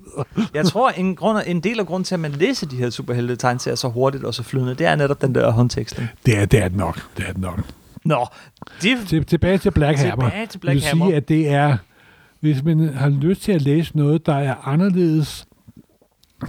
[0.54, 3.36] Jeg tror, en, grund, en del af grunden til, at man læser de her superhelte
[3.36, 6.08] tegneserier så hurtigt og så flydende, det er netop den der håndteksten.
[6.26, 7.02] det, er, det er det nok.
[7.16, 7.60] Det er det nok.
[8.04, 8.26] Nå,
[8.82, 10.24] det, Til, tilbage til Black Hammer.
[10.30, 11.06] tilbage til Black vil Hammer.
[11.06, 11.76] sige, at det er,
[12.40, 15.46] hvis man har lyst til at læse noget, der er anderledes,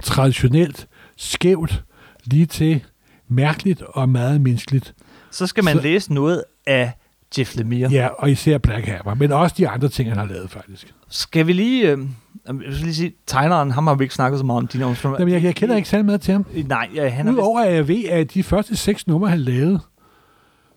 [0.02, 1.84] traditionelt, skævt,
[2.24, 2.84] lige til
[3.28, 4.94] mærkeligt og meget menneskeligt.
[5.30, 6.92] så skal man så- læse noget af
[7.38, 7.88] Jeff Lemire.
[7.90, 10.94] Ja, og især Black Hammer, men også de andre ting, han har lavet faktisk.
[11.08, 11.90] Skal vi lige...
[11.90, 11.98] Øh,
[12.46, 14.66] jeg vil lige sige, tegneren, ham har vi ikke snakket så meget om.
[14.66, 16.46] Dine Jamen, jeg, jeg kender ikke særlig meget til ham.
[16.66, 19.80] Nej, ja, han er Udover at jeg ved, at de første seks numre, han lavede,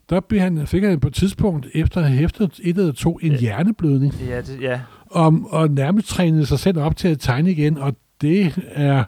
[0.10, 3.38] der blev han, fik han på et tidspunkt efter efter et eller to en Ja.
[3.38, 4.80] hjerneblødning, Ja, det, ja.
[5.06, 9.04] og, og nærmest trænede sig selv op til at tegne igen, og det er...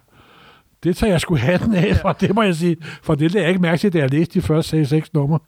[0.83, 2.77] Det tager jeg sgu hatten af, for det må jeg sige.
[3.03, 5.39] For det lader jeg ikke mærke til, da jeg læste de første seks, seks numre.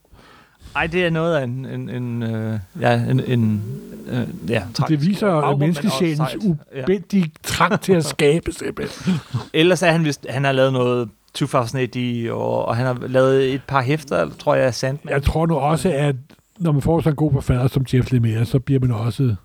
[0.75, 1.65] Ej, det er noget af en...
[1.65, 3.19] en, en øh, ja, en...
[3.19, 3.61] en
[4.07, 6.43] øh, ja, Det tragisk viser menneskesjælens sejt.
[6.75, 6.83] Ja.
[6.83, 9.13] ubændige trang til at skabe simpelthen.
[9.53, 10.25] Ellers er han vist...
[10.29, 14.65] Han har lavet noget 2000 og, og han har lavet et par hæfter, tror jeg,
[14.65, 15.13] af Sandman.
[15.13, 16.15] Jeg tror nu også, at
[16.59, 19.35] når man får sådan en god forfatter som Jeff Lemire, så bliver man også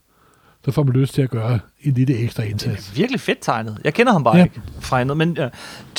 [0.65, 2.91] så får man lyst til at gøre en lille ekstra Det indsats.
[2.91, 3.79] er virkelig fedt tegnet.
[3.85, 4.45] Jeg kender ham bare Ja.
[4.45, 5.17] ikke fra andet.
[5.17, 5.45] Men uh,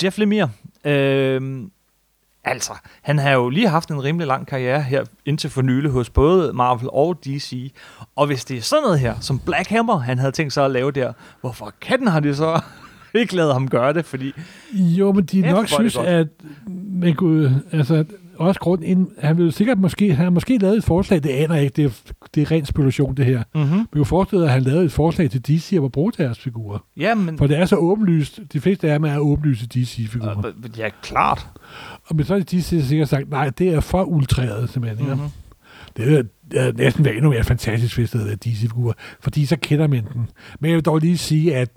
[0.04, 0.50] Jeff Lemire,
[0.86, 1.62] øh,
[2.44, 2.72] altså,
[3.02, 6.54] han har jo lige haft en rimelig lang karriere her indtil for nylig hos både
[6.54, 7.74] Marvel og DC.
[8.16, 10.72] Og hvis det er sådan noget her, som Black Hammer, han havde tænkt sig at
[10.72, 12.60] lave der, hvorfor katten har de så
[13.22, 14.06] ikke lavet ham gøre det?
[14.06, 14.34] Fordi
[14.74, 16.08] Jo, men de nok er synes, godt.
[16.08, 16.28] at
[16.90, 18.06] man kunne, altså,
[18.40, 21.56] også grund ind, han ville sikkert måske, han har måske lavet et forslag, det aner
[21.56, 23.44] jeg ikke, det er, det er ren spekulation det her.
[23.56, 23.70] mm-hmm.
[23.70, 26.80] Men jo forestillet, at han lavede et forslag til DC om at bruge deres figurer.
[26.98, 27.38] ja, men...
[27.38, 30.48] For det er så åbenlyst, de fleste af dem er åbenlyse DC-figurer.
[30.48, 31.48] Øh, ja, klart.
[32.06, 35.08] Og men så har DC sikkert sagt, nej, det er for ultræret simpelthen.
[35.08, 35.30] Mm-hmm.
[35.98, 39.58] Det er, det er næsten været endnu mere fantastisk, hvis det er DC-figurer, fordi så
[39.62, 40.30] kender man den.
[40.60, 41.70] Men jeg vil dog lige sige, at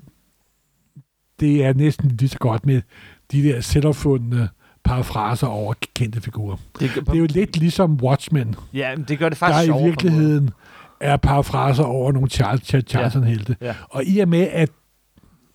[1.40, 2.82] det er næsten lige så godt med
[3.32, 4.48] de der selvopfundne
[4.84, 6.56] parafraser over kendte figurer.
[6.80, 9.72] Det, Det er jo lidt ligesom Watchmen, ja, det gør det der faktisk i en
[9.72, 9.84] måde.
[9.84, 10.50] virkeligheden
[11.00, 13.56] er parafraser over nogle Charles, Charlton-helte.
[13.60, 13.74] Ja.
[13.90, 14.70] Og i og med, at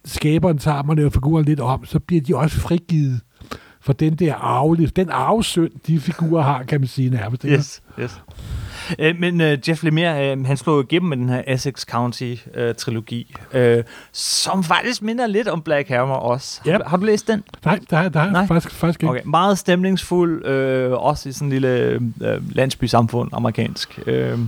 [0.05, 3.21] skaberen tager man laver figuren lidt om, så bliver de også frigivet
[3.81, 7.43] for den der arvelige, den arvesynd, de figurer har, kan man sige nærmest.
[7.43, 8.21] Yes, yes.
[8.99, 13.83] Øh, men øh, Jeff Lemire, øh, han slog igennem med den her Essex County-trilogi, øh,
[14.11, 16.61] som faktisk minder lidt om Black Hammer også.
[16.65, 17.43] Har, du, har du læst den?
[17.65, 18.47] Nej, der er, der er Nej.
[18.47, 19.09] faktisk, faktisk ikke.
[19.09, 19.21] Okay.
[19.25, 23.99] Meget stemningsfuld, øh, også i sådan en lille øh, landsby-samfund, amerikansk.
[24.07, 24.39] Øh,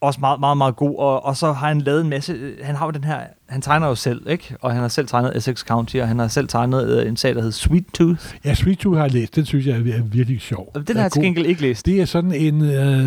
[0.00, 0.98] også meget, meget, meget god.
[0.98, 2.54] Og, og så har han lavet en masse...
[2.62, 3.20] Han har jo den her...
[3.48, 4.54] Han tegner jo selv, ikke?
[4.60, 7.34] Og han har selv tegnet Essex County, og han har selv tegnet øh, en sag,
[7.34, 8.34] der hedder Sweet Tooth.
[8.44, 9.36] Ja, Sweet Tooth har jeg læst.
[9.36, 10.72] Den synes jeg er, virkelig sjov.
[10.88, 11.86] Den har jeg til gengæld ikke læst.
[11.86, 13.06] Det er sådan en øh,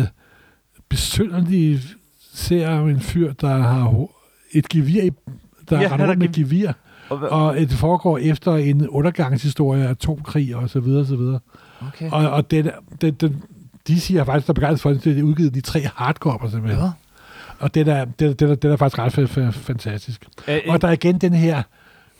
[0.92, 1.80] besynderlig
[2.34, 4.06] ser af en fyr, der har
[4.52, 5.10] et gevir, i,
[5.70, 6.72] der Ja, har rundt med gev- gevir,
[7.08, 11.40] Og, det foregår efter en undergangshistorie af atomkrig og så videre, så videre.
[11.88, 12.10] okay.
[12.10, 13.42] Og, og den, den, den,
[13.86, 16.82] de siger faktisk, der er begejstret for, at det er udgivet de tre hardcover simpelthen.
[16.84, 16.90] Ja.
[17.58, 20.26] Og den er, den, den, er, den er faktisk ret fa- fa- fantastisk.
[20.48, 21.62] Øh, Og der er igen den her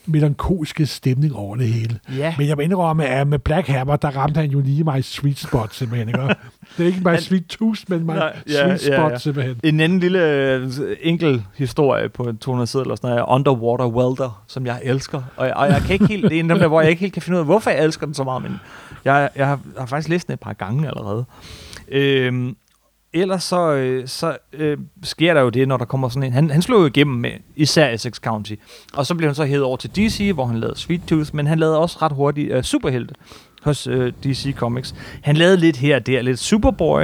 [0.07, 1.99] melankolske stemning over det hele.
[2.17, 2.35] ja.
[2.39, 5.39] Men jeg må indrømme, at med Black Hammer, der ramte han jo lige mig sweet
[5.39, 6.09] spot, simpelthen.
[6.09, 6.21] Ikke?
[6.77, 9.19] Det er ikke bare Han- sweet tooth, men mig Nej, ja, sweet ja, spot, ja.
[9.19, 9.57] simpelthen.
[9.65, 14.43] En anden lille øh, enkel historie på 200 sider eller sådan noget, er Underwater Welder,
[14.47, 15.23] som jeg elsker.
[15.37, 16.91] Og jeg, og jeg kan ikke helt, det er en af dem der, hvor jeg
[16.91, 18.61] ikke helt kan finde ud af, hvorfor jeg elsker den så meget, men
[19.05, 21.25] jeg, jeg har, har faktisk læst den et par gange allerede.
[21.89, 22.57] Øhm,
[23.15, 26.33] ellers så, øh, så øh, sker der jo det, når der kommer sådan en...
[26.33, 28.55] Han, han slog jo igennem med især Essex County,
[28.95, 31.47] og så blev han så hævet over til DC, hvor han lavede Sweet Tooth, men
[31.47, 33.15] han lavede også ret hurtigt øh, Superhelte
[33.63, 34.95] hos øh, DC Comics.
[35.23, 37.03] Han lavede lidt her og der, lidt Superboy,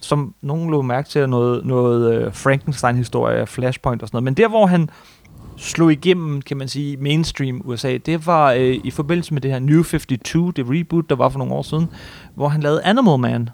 [0.00, 4.24] som nogen lå mærke til, noget, noget øh, Frankenstein-historie, Flashpoint og sådan noget.
[4.24, 4.90] Men der, hvor han
[5.56, 9.58] slog igennem, kan man sige, mainstream USA, det var øh, i forbindelse med det her
[9.58, 11.86] New 52, det reboot, der var for nogle år siden,
[12.34, 13.48] hvor han lavede Animal Man.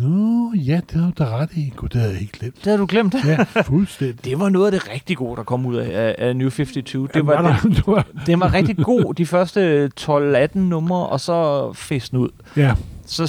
[0.00, 1.72] Nå, ja, det har du da ret i.
[1.76, 2.54] Gud, det havde jeg ikke glemt.
[2.56, 3.14] Det havde du glemt.
[3.26, 4.24] Ja, fuldstændig.
[4.24, 7.10] Det var noget af det rigtig gode, der kom ud af, af, af New 52.
[7.14, 11.72] Det var, der, der, den var rigtig god, de første 12-18 numre, og så
[12.10, 12.28] den ud.
[12.56, 12.74] ja,
[13.06, 13.26] så,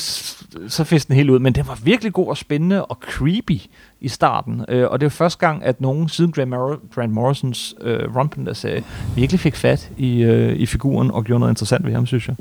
[0.67, 1.39] så fæste den helt ud.
[1.39, 3.61] Men den var virkelig god og spændende og creepy
[4.01, 4.65] i starten.
[4.69, 8.45] Øh, og det var første gang, at nogen siden Grant, Mor- Grant Morrisons øh, Rumpen,
[8.45, 8.83] der sagde,
[9.15, 12.35] virkelig fik fat i, øh, i figuren og gjorde noget interessant ved ham, synes jeg.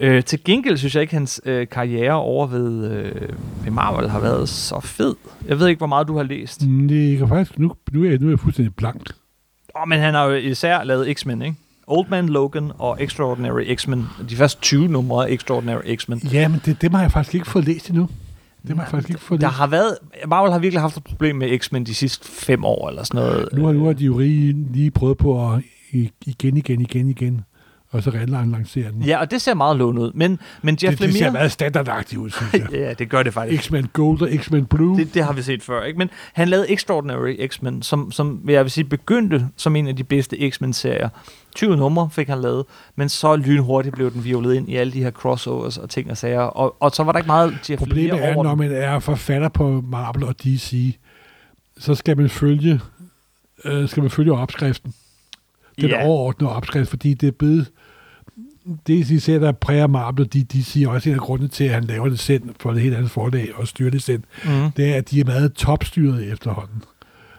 [0.00, 3.28] Øh, til gengæld synes jeg ikke, at hans øh, karriere over ved, øh,
[3.64, 5.14] ved Marvel har været så fed.
[5.48, 6.66] Jeg ved ikke, hvor meget du har læst.
[6.66, 9.02] Mm, det kan faktisk, nu, nu, er jeg, nu er jeg fuldstændig blank.
[9.74, 11.56] Oh, men han har jo især lavet X-Men, ikke?
[11.86, 14.06] Old Man Logan og Extraordinary X-Men.
[14.30, 16.18] De første 20 numre af Extraordinary X-Men.
[16.18, 18.08] Ja, men det, dem har jeg faktisk ikke fået læst endnu.
[18.68, 19.56] Dem har jeg faktisk ikke fået Der læst.
[19.58, 23.02] har været, Marvel har virkelig haft et problem med X-Men de sidste fem år eller
[23.02, 23.48] sådan noget.
[23.52, 25.62] Nu har, nu har de jo lige, lige prøvet på at
[26.26, 27.40] igen, igen, igen, igen,
[27.92, 29.02] og så lancere den.
[29.02, 30.12] Ja, og det ser meget lovende ud.
[30.14, 31.32] Men, men Jeff det, det ser Lemire...
[31.32, 32.72] meget standardagtigt ud, synes jeg.
[32.80, 33.62] ja, det gør det faktisk.
[33.64, 34.98] X-Men Gold og X-Men Blue.
[34.98, 35.98] Det, det har vi set før, ikke?
[35.98, 40.04] Men han lavede Extraordinary X-Men, som, som jeg vil sige, begyndte som en af de
[40.04, 41.08] bedste X-Men-serier.
[41.54, 42.64] 20 numre fik han lavet,
[42.96, 46.16] men så lynhurtigt blev den violet ind i alle de her crossovers og ting og
[46.16, 46.40] sager.
[46.40, 48.98] Og, og så var der ikke meget Jeff Problemet Lemire er, over når man er
[48.98, 50.96] forfatter på Marvel og DC,
[51.78, 52.80] så skal man følge,
[53.64, 54.94] øh, skal man følge opskriften.
[55.80, 56.06] Den ja.
[56.06, 57.70] overordnede opskrift, fordi det er blevet
[58.86, 61.70] det de ser, der præger Marvel, de, de siger også en af grundene til, at
[61.70, 64.70] han laver det selv for et helt andet forlag og styrer det selv, Mm.
[64.76, 66.82] det er, at de er meget topstyret efterhånden.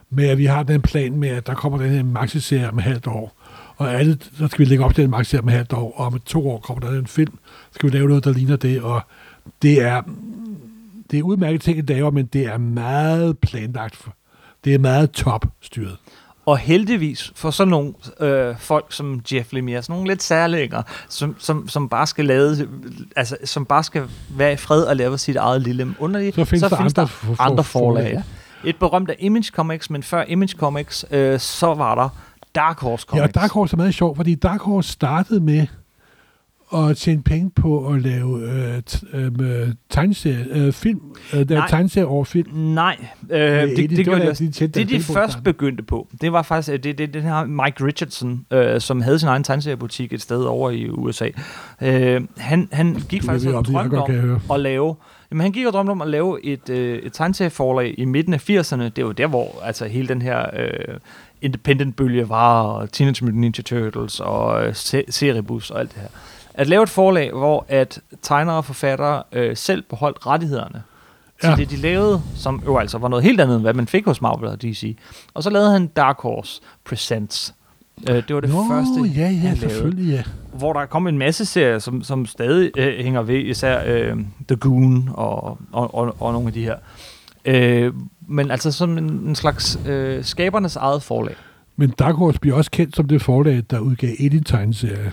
[0.10, 2.84] Men at vi har den plan med, at der kommer den her maxi-serie om et
[2.84, 3.36] halvt år,
[3.78, 6.06] og alle, så skal vi lægge op til en maxi-serie om et halvt år, og
[6.06, 7.34] om to år kommer der en film,
[7.72, 9.02] så skal vi lave noget, der ligner det, og
[9.62, 10.02] Det er,
[11.12, 13.96] det er udmærket ting, det laver, men det er meget planlagt.
[13.96, 14.16] For,
[14.64, 15.98] det er meget top-styret.
[16.46, 21.36] Og heldigvis for sådan nogle øh, folk som Jeff Lemire, sådan nogle lidt særlægger, som,
[21.40, 22.68] som, som bare skal lave,
[23.16, 26.60] altså, som bare skal være i fred og lave sit eget lille underlige, Så findes
[26.60, 28.12] så der findes andre der andre forlag.
[28.14, 28.24] Ja.
[28.70, 32.10] Et berømt af Image Comics, men før Image Comics, øh, så var der
[32.56, 33.28] Dark Horse Ja, Comics.
[33.38, 35.68] og Dark Horse er meget sjovt, fordi Dark Horse startede med
[36.76, 38.42] at tjene penge på at lave
[39.14, 41.00] øh, øh, tegneserie, øh, film,
[41.34, 42.50] øh, der er tegneserie over film.
[42.54, 42.98] Nej,
[43.30, 44.44] øh, Øh, det, det, det, gjorde de der, også.
[44.44, 47.22] de tjente Det, deres de først begyndte på, det var faktisk øh, det, det, den
[47.24, 51.30] her Mike Richardson, øh, som havde sin egen tegneseriebutik et sted over i USA.
[51.82, 54.96] Øh, han, han gik Du faktisk og det, drømte om at lave...
[55.32, 58.50] Jamen, han gik og drømte om at lave et, øh, et tegneserieforlag i midten af
[58.50, 58.84] 80'erne.
[58.90, 60.98] Det var der, hvor altså, hele den her øh,
[61.42, 66.08] independent-bølge var, og Teenage Mutant Ninja Turtles og øh, se- Cerebus og alt det her.
[66.54, 70.84] At lave et forlag, hvor at tegnere og forfattere øh, selv beholdt rettighederne
[71.42, 71.56] til Ja.
[71.56, 74.22] det, de lavede, som jo altså var noget helt andet, end hvad man fik hos
[74.22, 74.98] Marvel og DC.
[75.34, 77.54] Og så lavede han Dark Horse Presents.
[78.10, 80.24] Øh, det var det Nå, første, ja, ja, han lavede ja.
[80.54, 84.56] hvor der kom en masse serier, som, som stadig øh, hænger ved, især øh, The
[84.58, 86.76] Goon og, og, og, og nogle af de her.
[87.46, 87.94] Øh,
[88.28, 91.36] men altså som en, en slags øh, skabernes eget forlag.
[91.76, 95.12] Men Dark Horse bliver også kendt som det forlag, der udgav Alien-tegneserie.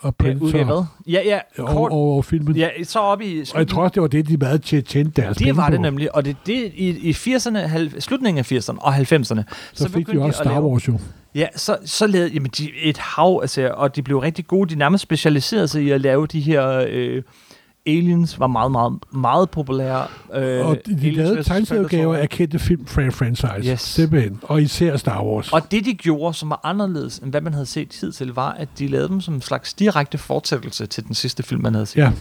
[0.00, 0.46] Og Predator.
[0.46, 0.84] udgav hvad?
[1.06, 1.92] Ja, ja, kort.
[1.92, 2.56] og, og filmen.
[2.56, 4.84] Ja, så op i og jeg tror også, det var det, de meget til at
[4.84, 8.52] tjene deres det var det nemlig, og det, det i, i 80'erne, halv, slutningen af
[8.52, 9.04] 80'erne og 90'erne.
[9.20, 9.42] Så,
[9.74, 10.98] så fik de også Star Wars jo.
[11.34, 14.70] Ja, så, så lavede jamen, de et hav serier, og de blev rigtig gode.
[14.70, 16.84] De nærmest specialiserede sig i at lave de her...
[16.88, 17.22] Øh,
[17.86, 20.06] Aliens var meget, meget, meget populære.
[20.34, 23.72] Øh, Og de, de lavede tegneserieudgaver af kendte film fra franchise.
[23.72, 23.80] Yes.
[23.80, 24.40] Simpelthen.
[24.42, 25.52] Og især Star Wars.
[25.52, 28.68] Og det, de gjorde, som var anderledes, end hvad man havde set hidtil, var, at
[28.78, 31.96] de lavede dem som en slags direkte fortsættelse til den sidste film, man havde set.
[32.00, 32.12] Ja.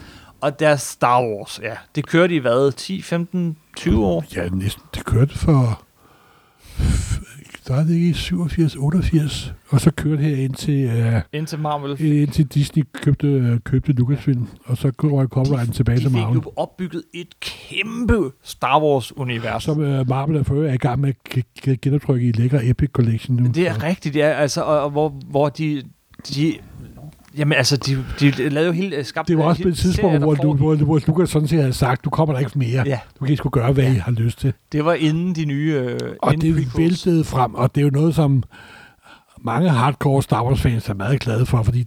[0.41, 2.71] Og deres Star Wars, ja, det kørte i hvad?
[2.71, 4.23] 10, 15, 20 år?
[4.35, 4.83] Ja, næsten.
[4.95, 5.81] Det kørte for...
[7.69, 9.53] Der er det ikke i 87, 88.
[9.69, 13.91] Og så kørte her ind til, uh, Indtil Marvel ind til Disney købte, uh, købte
[13.93, 14.47] Lucasfilm.
[14.65, 16.35] Og så røg copyrighten tilbage de til fik Marvel.
[16.35, 19.63] jo opbygget et kæmpe Star Wars-univers.
[19.63, 21.13] Som uh, Marvel er for er i gang med
[21.67, 23.49] at genoptrykke i lækker Epic Collection nu.
[23.49, 24.27] Det er rigtigt, ja.
[24.27, 25.83] Altså, og, og hvor, hvor de,
[26.29, 26.53] de...
[27.37, 29.03] Jamen altså, de, de lavede jo hele...
[29.03, 31.73] Skabte Det var også på et tidspunkt, hvor, du, hvor, hvor Lucas sådan set havde
[31.73, 32.83] sagt, du kommer der ikke mere.
[32.85, 34.53] Ja, Du kan sgu gøre, hvad I har lyst til.
[34.71, 35.73] det var inden de nye...
[35.85, 36.77] Øh, Og det prequels.
[36.77, 38.43] væltede frem, og det er jo noget, som
[39.41, 41.85] mange hardcore Star Wars-fans er meget glade for, fordi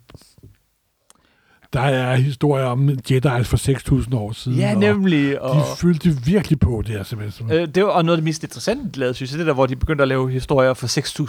[1.72, 4.58] der er historier om Jedi's for 6.000 år siden.
[4.58, 5.40] Ja, nemlig.
[5.42, 7.50] Og Og, de fyldte virkelig på det her, simpelthen.
[7.52, 9.52] øh, det var og noget af det mest interessante, de lavede, synes jeg, det der,
[9.54, 10.86] hvor de begyndte at lave historier for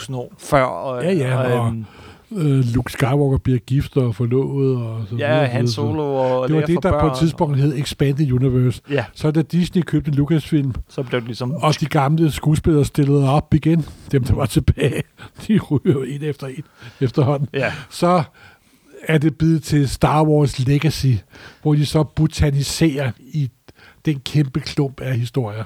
[0.07, 0.63] 6.000 år før.
[0.63, 1.85] Og, Ja, ja, og- øhm,
[2.35, 4.77] Øh, Luke Skywalker bliver gift og forlovet.
[4.77, 5.67] Og så ja, Han.
[5.67, 8.81] Solo og Det var det, der på et børn, tidspunkt hed Expanded Universe.
[8.89, 11.51] Ja, Så da Disney købte Lucasfilm, så blev det ligesom...
[11.51, 15.03] og de gamle skuespillere stillede op igen, dem der var tilbage,
[15.47, 16.63] de ryger en efter en
[17.01, 17.47] efterhånden.
[17.53, 18.23] Ja, så
[19.07, 21.13] er det blevet til Star Wars Legacy,
[21.61, 23.49] hvor de så botaniserer i
[24.05, 25.63] den kæmpe klump af historier.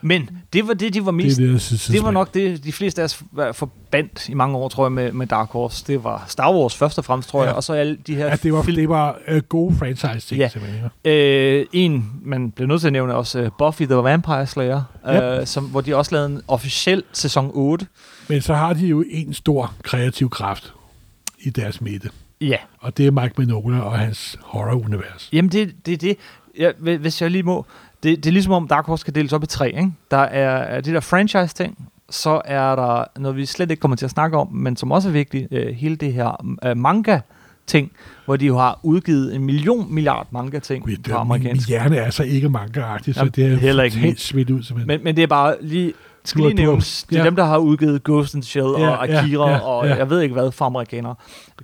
[0.00, 1.38] men det var det, de var Det, mest...
[1.40, 4.34] er det, jeg synes, Det var nok det, de fleste af os var forbandt i
[4.34, 5.84] mange år, tror jeg, med, med Dark Horse.
[5.86, 7.46] Det var Star Wars først og fremmest, tror Ja.
[7.48, 10.44] jeg, og så alle de her Ja, det var, det var uh, gode franchise-ting, Ja.
[10.44, 10.48] ja.
[10.48, 10.84] simpelthen.
[11.04, 11.58] ikke?
[11.60, 14.82] Øh, en, man bliver nødt til at nævne, er også uh, Buffy the Vampire Slayer,
[15.06, 15.40] Ja.
[15.40, 17.86] øh, som, hvor de også lavede en officiel sæson 8.
[18.28, 20.72] Men så har de jo en stor kreativ kraft
[21.40, 22.10] i deres midte,
[22.42, 25.28] Ja, og det er Mike Mignola og hans horror-univers.
[25.32, 26.16] jamen det det er det.
[26.58, 27.66] Ja, hvi- hvis jeg lige må.
[28.02, 29.66] Det, det er ligesom om Dark Horse kan deles op i tre.
[29.68, 29.92] Ikke?
[30.10, 34.10] Der er, det der franchise-ting, så er der noget, vi slet ikke kommer til at
[34.10, 37.92] snakke om, men som også er vigtigt, øh, hele det her øh, manga-ting,
[38.24, 41.68] hvor de jo har udgivet en million milliard manga-ting Gud, på det, min, min amerikansk.
[41.68, 44.86] hjerne er så ikke manga-agtig, så Jamen, det er heller ikke helt smidt ud, simpelthen.
[44.86, 45.92] Men, men det er bare lige...
[46.30, 47.26] Skal lige nævnes, det er ja.
[47.26, 49.94] dem, der har udgivet Ghost in the Shell Ja, og ja, Akira ja, og ja.
[49.96, 51.14] jeg ved ikke hvad for amerikanere.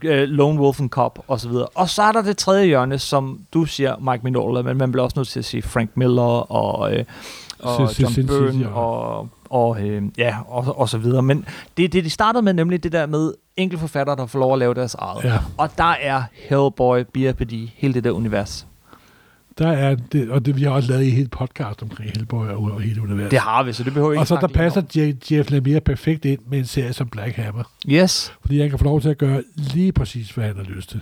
[0.02, 1.66] Øh, Lone Wolf and Cop og så videre.
[1.74, 5.04] Og så er der det tredje hjørne, som du siger, Mike Mignola, men man bliver
[5.04, 7.04] også nødt til at sige Frank Miller og, øh,
[7.60, 11.22] og John Byrne og- og, og, øh, ja, og, og så videre.
[11.22, 11.44] Men
[11.76, 14.58] det det, de startede med, nemlig det der med enkelte forfattere, der får lov at
[14.58, 15.24] lave deres eget.
[15.24, 15.38] Ja.
[15.58, 18.66] Og der er Hellboy, BRPD, hele det der univers.
[19.58, 22.46] Der er det, og det, vi har også lavet i et helt podcast omkring Hellboy
[22.46, 23.30] og, og hele universet.
[23.30, 26.24] Det har vi, så det behøver ikke og så der passer Je- Jeff Lemire perfekt
[26.24, 27.62] ind med en serie som Black Hammer.
[27.88, 28.32] Yes.
[28.40, 31.00] Fordi han kan få lov til at gøre lige præcis, hvad han har lyst til.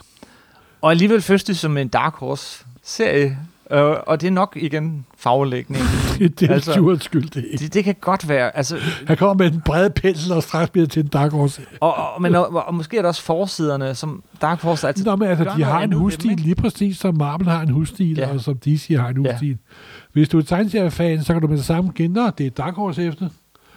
[0.80, 3.38] Og alligevel føles det som en Dark Horse-serie.
[3.70, 5.82] Øh, og det er nok igen faglægning.
[6.18, 7.64] Det, det er Altså- Stewarts skyld, det ikke.
[7.64, 8.56] det, det kan godt være.
[8.56, 11.62] Altså, Han kommer med en bred pensel og straks bliver til en Dark Horse.
[11.80, 15.04] og, og, men, og, og, måske er der også forsiderne, som Dark Horse altid...
[15.04, 18.16] Nå, men altså, de har en dem, husstil lige præcis, som Marvel har en husstil,
[18.16, 18.26] Ja.
[18.28, 18.34] ja.
[18.34, 19.30] og som DC har en Ja.
[19.32, 19.58] husstil.
[20.12, 23.04] Hvis du er tegneseriefan, så kan du med det samme kende, det er Dark Horse
[23.04, 23.28] efter.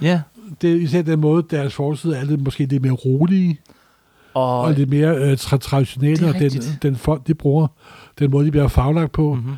[0.02, 0.22] Ja,
[0.62, 3.60] Det er især den måde, deres forside er lidt, måske lidt mere rolige,
[4.34, 4.62] og...
[4.62, 7.68] og lidt mere øh, tra- traditionelle, Det og den, den folk, de bruger,
[8.20, 9.34] den måde, de bliver faglagt på.
[9.34, 9.52] Mhm.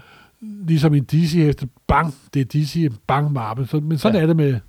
[0.68, 3.68] Ligesom i DC efter bang, det er DC, bang Marvel.
[3.68, 4.22] Så, men sådan ja.
[4.22, 4.60] er det med,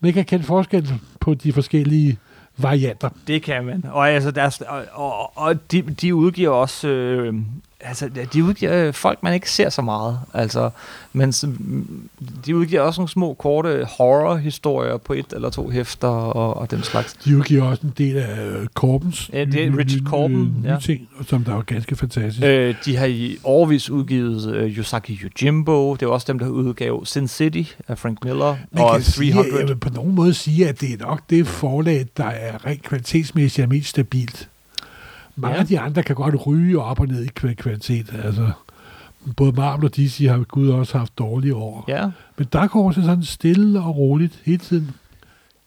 [0.00, 2.18] man kan kende forskel på de forskellige
[2.56, 3.08] varianter.
[3.26, 3.84] Det kan man.
[3.90, 6.88] Og, altså, deres, og, og, og de, de udgiver også...
[6.88, 7.34] Øh,
[7.80, 10.20] altså, de udgiver øh, folk, man ikke ser så meget.
[10.34, 10.70] Altså,
[11.12, 11.30] men
[12.46, 16.82] de udgiver også nogle små, korte horror-historier på et eller to hæfter og, og den
[16.82, 17.12] slags.
[17.12, 20.78] De udgiver også en del af øh, Corbens Ja, det er Richard Corben, ja.
[20.80, 22.46] ting, som der er jo ganske fantastisk.
[22.46, 25.94] Øh, de har i årvis udgivet øh, Yosaki Yojimbo.
[25.94, 28.56] Det er også dem, der udgav Sin City af Frank Miller.
[28.72, 29.60] Man og kan sige, 300.
[29.60, 32.82] jeg vil på nogen måde sige, at det er nok det forlag, der er rent
[32.82, 34.48] kvalitetsmæssigt er mest stabilt.
[35.36, 35.60] Mange Ja.
[35.60, 38.14] af de andre kan godt ryge op og ned i kva- kvalitet.
[38.24, 38.50] Altså,
[39.36, 41.84] både Marvel og DC har Gud også haft dårlige år.
[41.88, 44.40] Ja, Men Dark Horse er sådan stille og roligt.
[44.44, 44.90] Hele tiden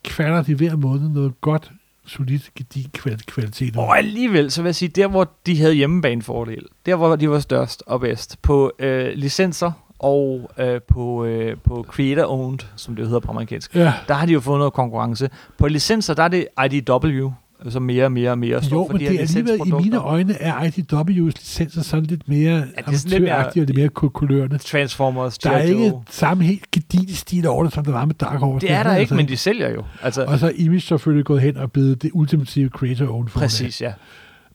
[0.04, 1.70] kvalder de hver måned noget godt,
[2.06, 3.76] solidt, gedigen kval- kvalitet.
[3.76, 7.38] og alligevel, så vil jeg sige, der hvor de havde hjemmebanefordel, der hvor de var
[7.38, 13.20] størst og bedst, på øh, licenser og øh, på, øh, på creator-owned, som det hedder
[13.20, 15.30] på amerikansk, Ja, der har de jo fået noget konkurrence.
[15.58, 17.30] På licenser, der er det IDW,
[17.68, 19.70] som mere og mere og mere står jo, for men de det er alligevel, i
[19.82, 24.58] mine øjne, er IDW's licenser sådan lidt mere ja, amatøragtige og lidt mere ku- kulørende.
[24.58, 28.38] Transformers, Der er ikke samme helt gedigen stil over det, som der var med Dark
[28.40, 28.66] Horse.
[28.66, 29.82] Det er der ikke, altså men de sælger jo.
[30.02, 33.44] Altså, Og så er Image selvfølgelig gået hen og blevet det ultimative creator owned forlag.
[33.44, 33.92] præcis, ja.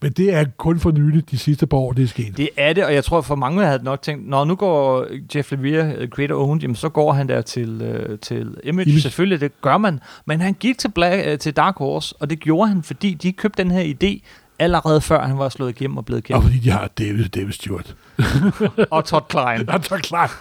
[0.06, 2.38] Men det er kun for nyligt, de sidste par år, det er sket.
[2.38, 5.52] Det er det, og jeg tror, for mange havde nok tænkt, når nu går Jeff
[5.52, 8.90] Lemire, øh, creator owned, jamen så går han der til, øh, til Image.
[8.90, 9.02] Image.
[9.02, 10.00] Selvfølgelig, det gør man.
[10.26, 13.32] Men han gik til, Black, øh, til Dark Horse, og det gjorde han, fordi de
[13.34, 14.28] købte den her idé
[14.60, 16.44] allerede før han var slået igennem og blevet Og kendt.
[16.44, 17.96] fordi de har David, David Stewart.
[18.92, 19.68] og Todd Klein.
[19.70, 20.32] Ja, så klart.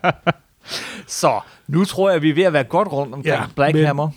[1.06, 3.86] Så nu tror jeg, vi er ved at være godt rundt omkring Ja, Black men-
[3.86, 4.08] Hammer.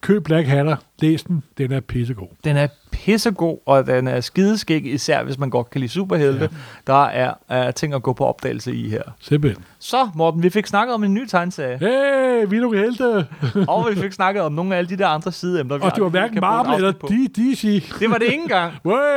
[0.00, 0.76] Køb Black Hatter.
[0.98, 1.42] Læs den.
[1.58, 2.28] Den er pissegod.
[2.44, 6.40] Den er pissegod, og den er skideskæg, især hvis man godt kan lide superhelte.
[6.40, 6.48] Ja.
[6.86, 9.02] Der er, er ting at gå på opdagelse i her.
[9.20, 9.64] Simpelthen.
[9.78, 11.78] Så, Morten, vi fik snakket om en ny tegneserie.
[11.78, 13.26] Hey, vi er nogle helte.
[13.72, 15.78] og vi fik snakket om nogle af alle de der andre sideemner.
[15.78, 16.92] Og det var hverken Marvel eller
[17.36, 17.84] DC.
[17.98, 18.72] Det var det ikke engang,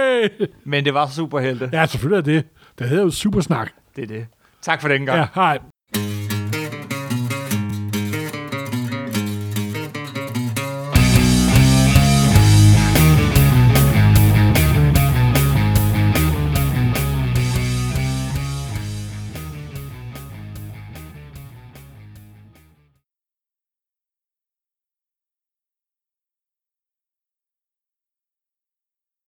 [0.71, 1.69] men det var superhelte.
[1.73, 2.45] Ja, selvfølgelig er det.
[2.79, 3.69] Det hedder jo Supersnak.
[3.95, 4.25] Det er det.
[4.61, 5.19] Tak for den gang.
[5.19, 5.59] Ja, hej.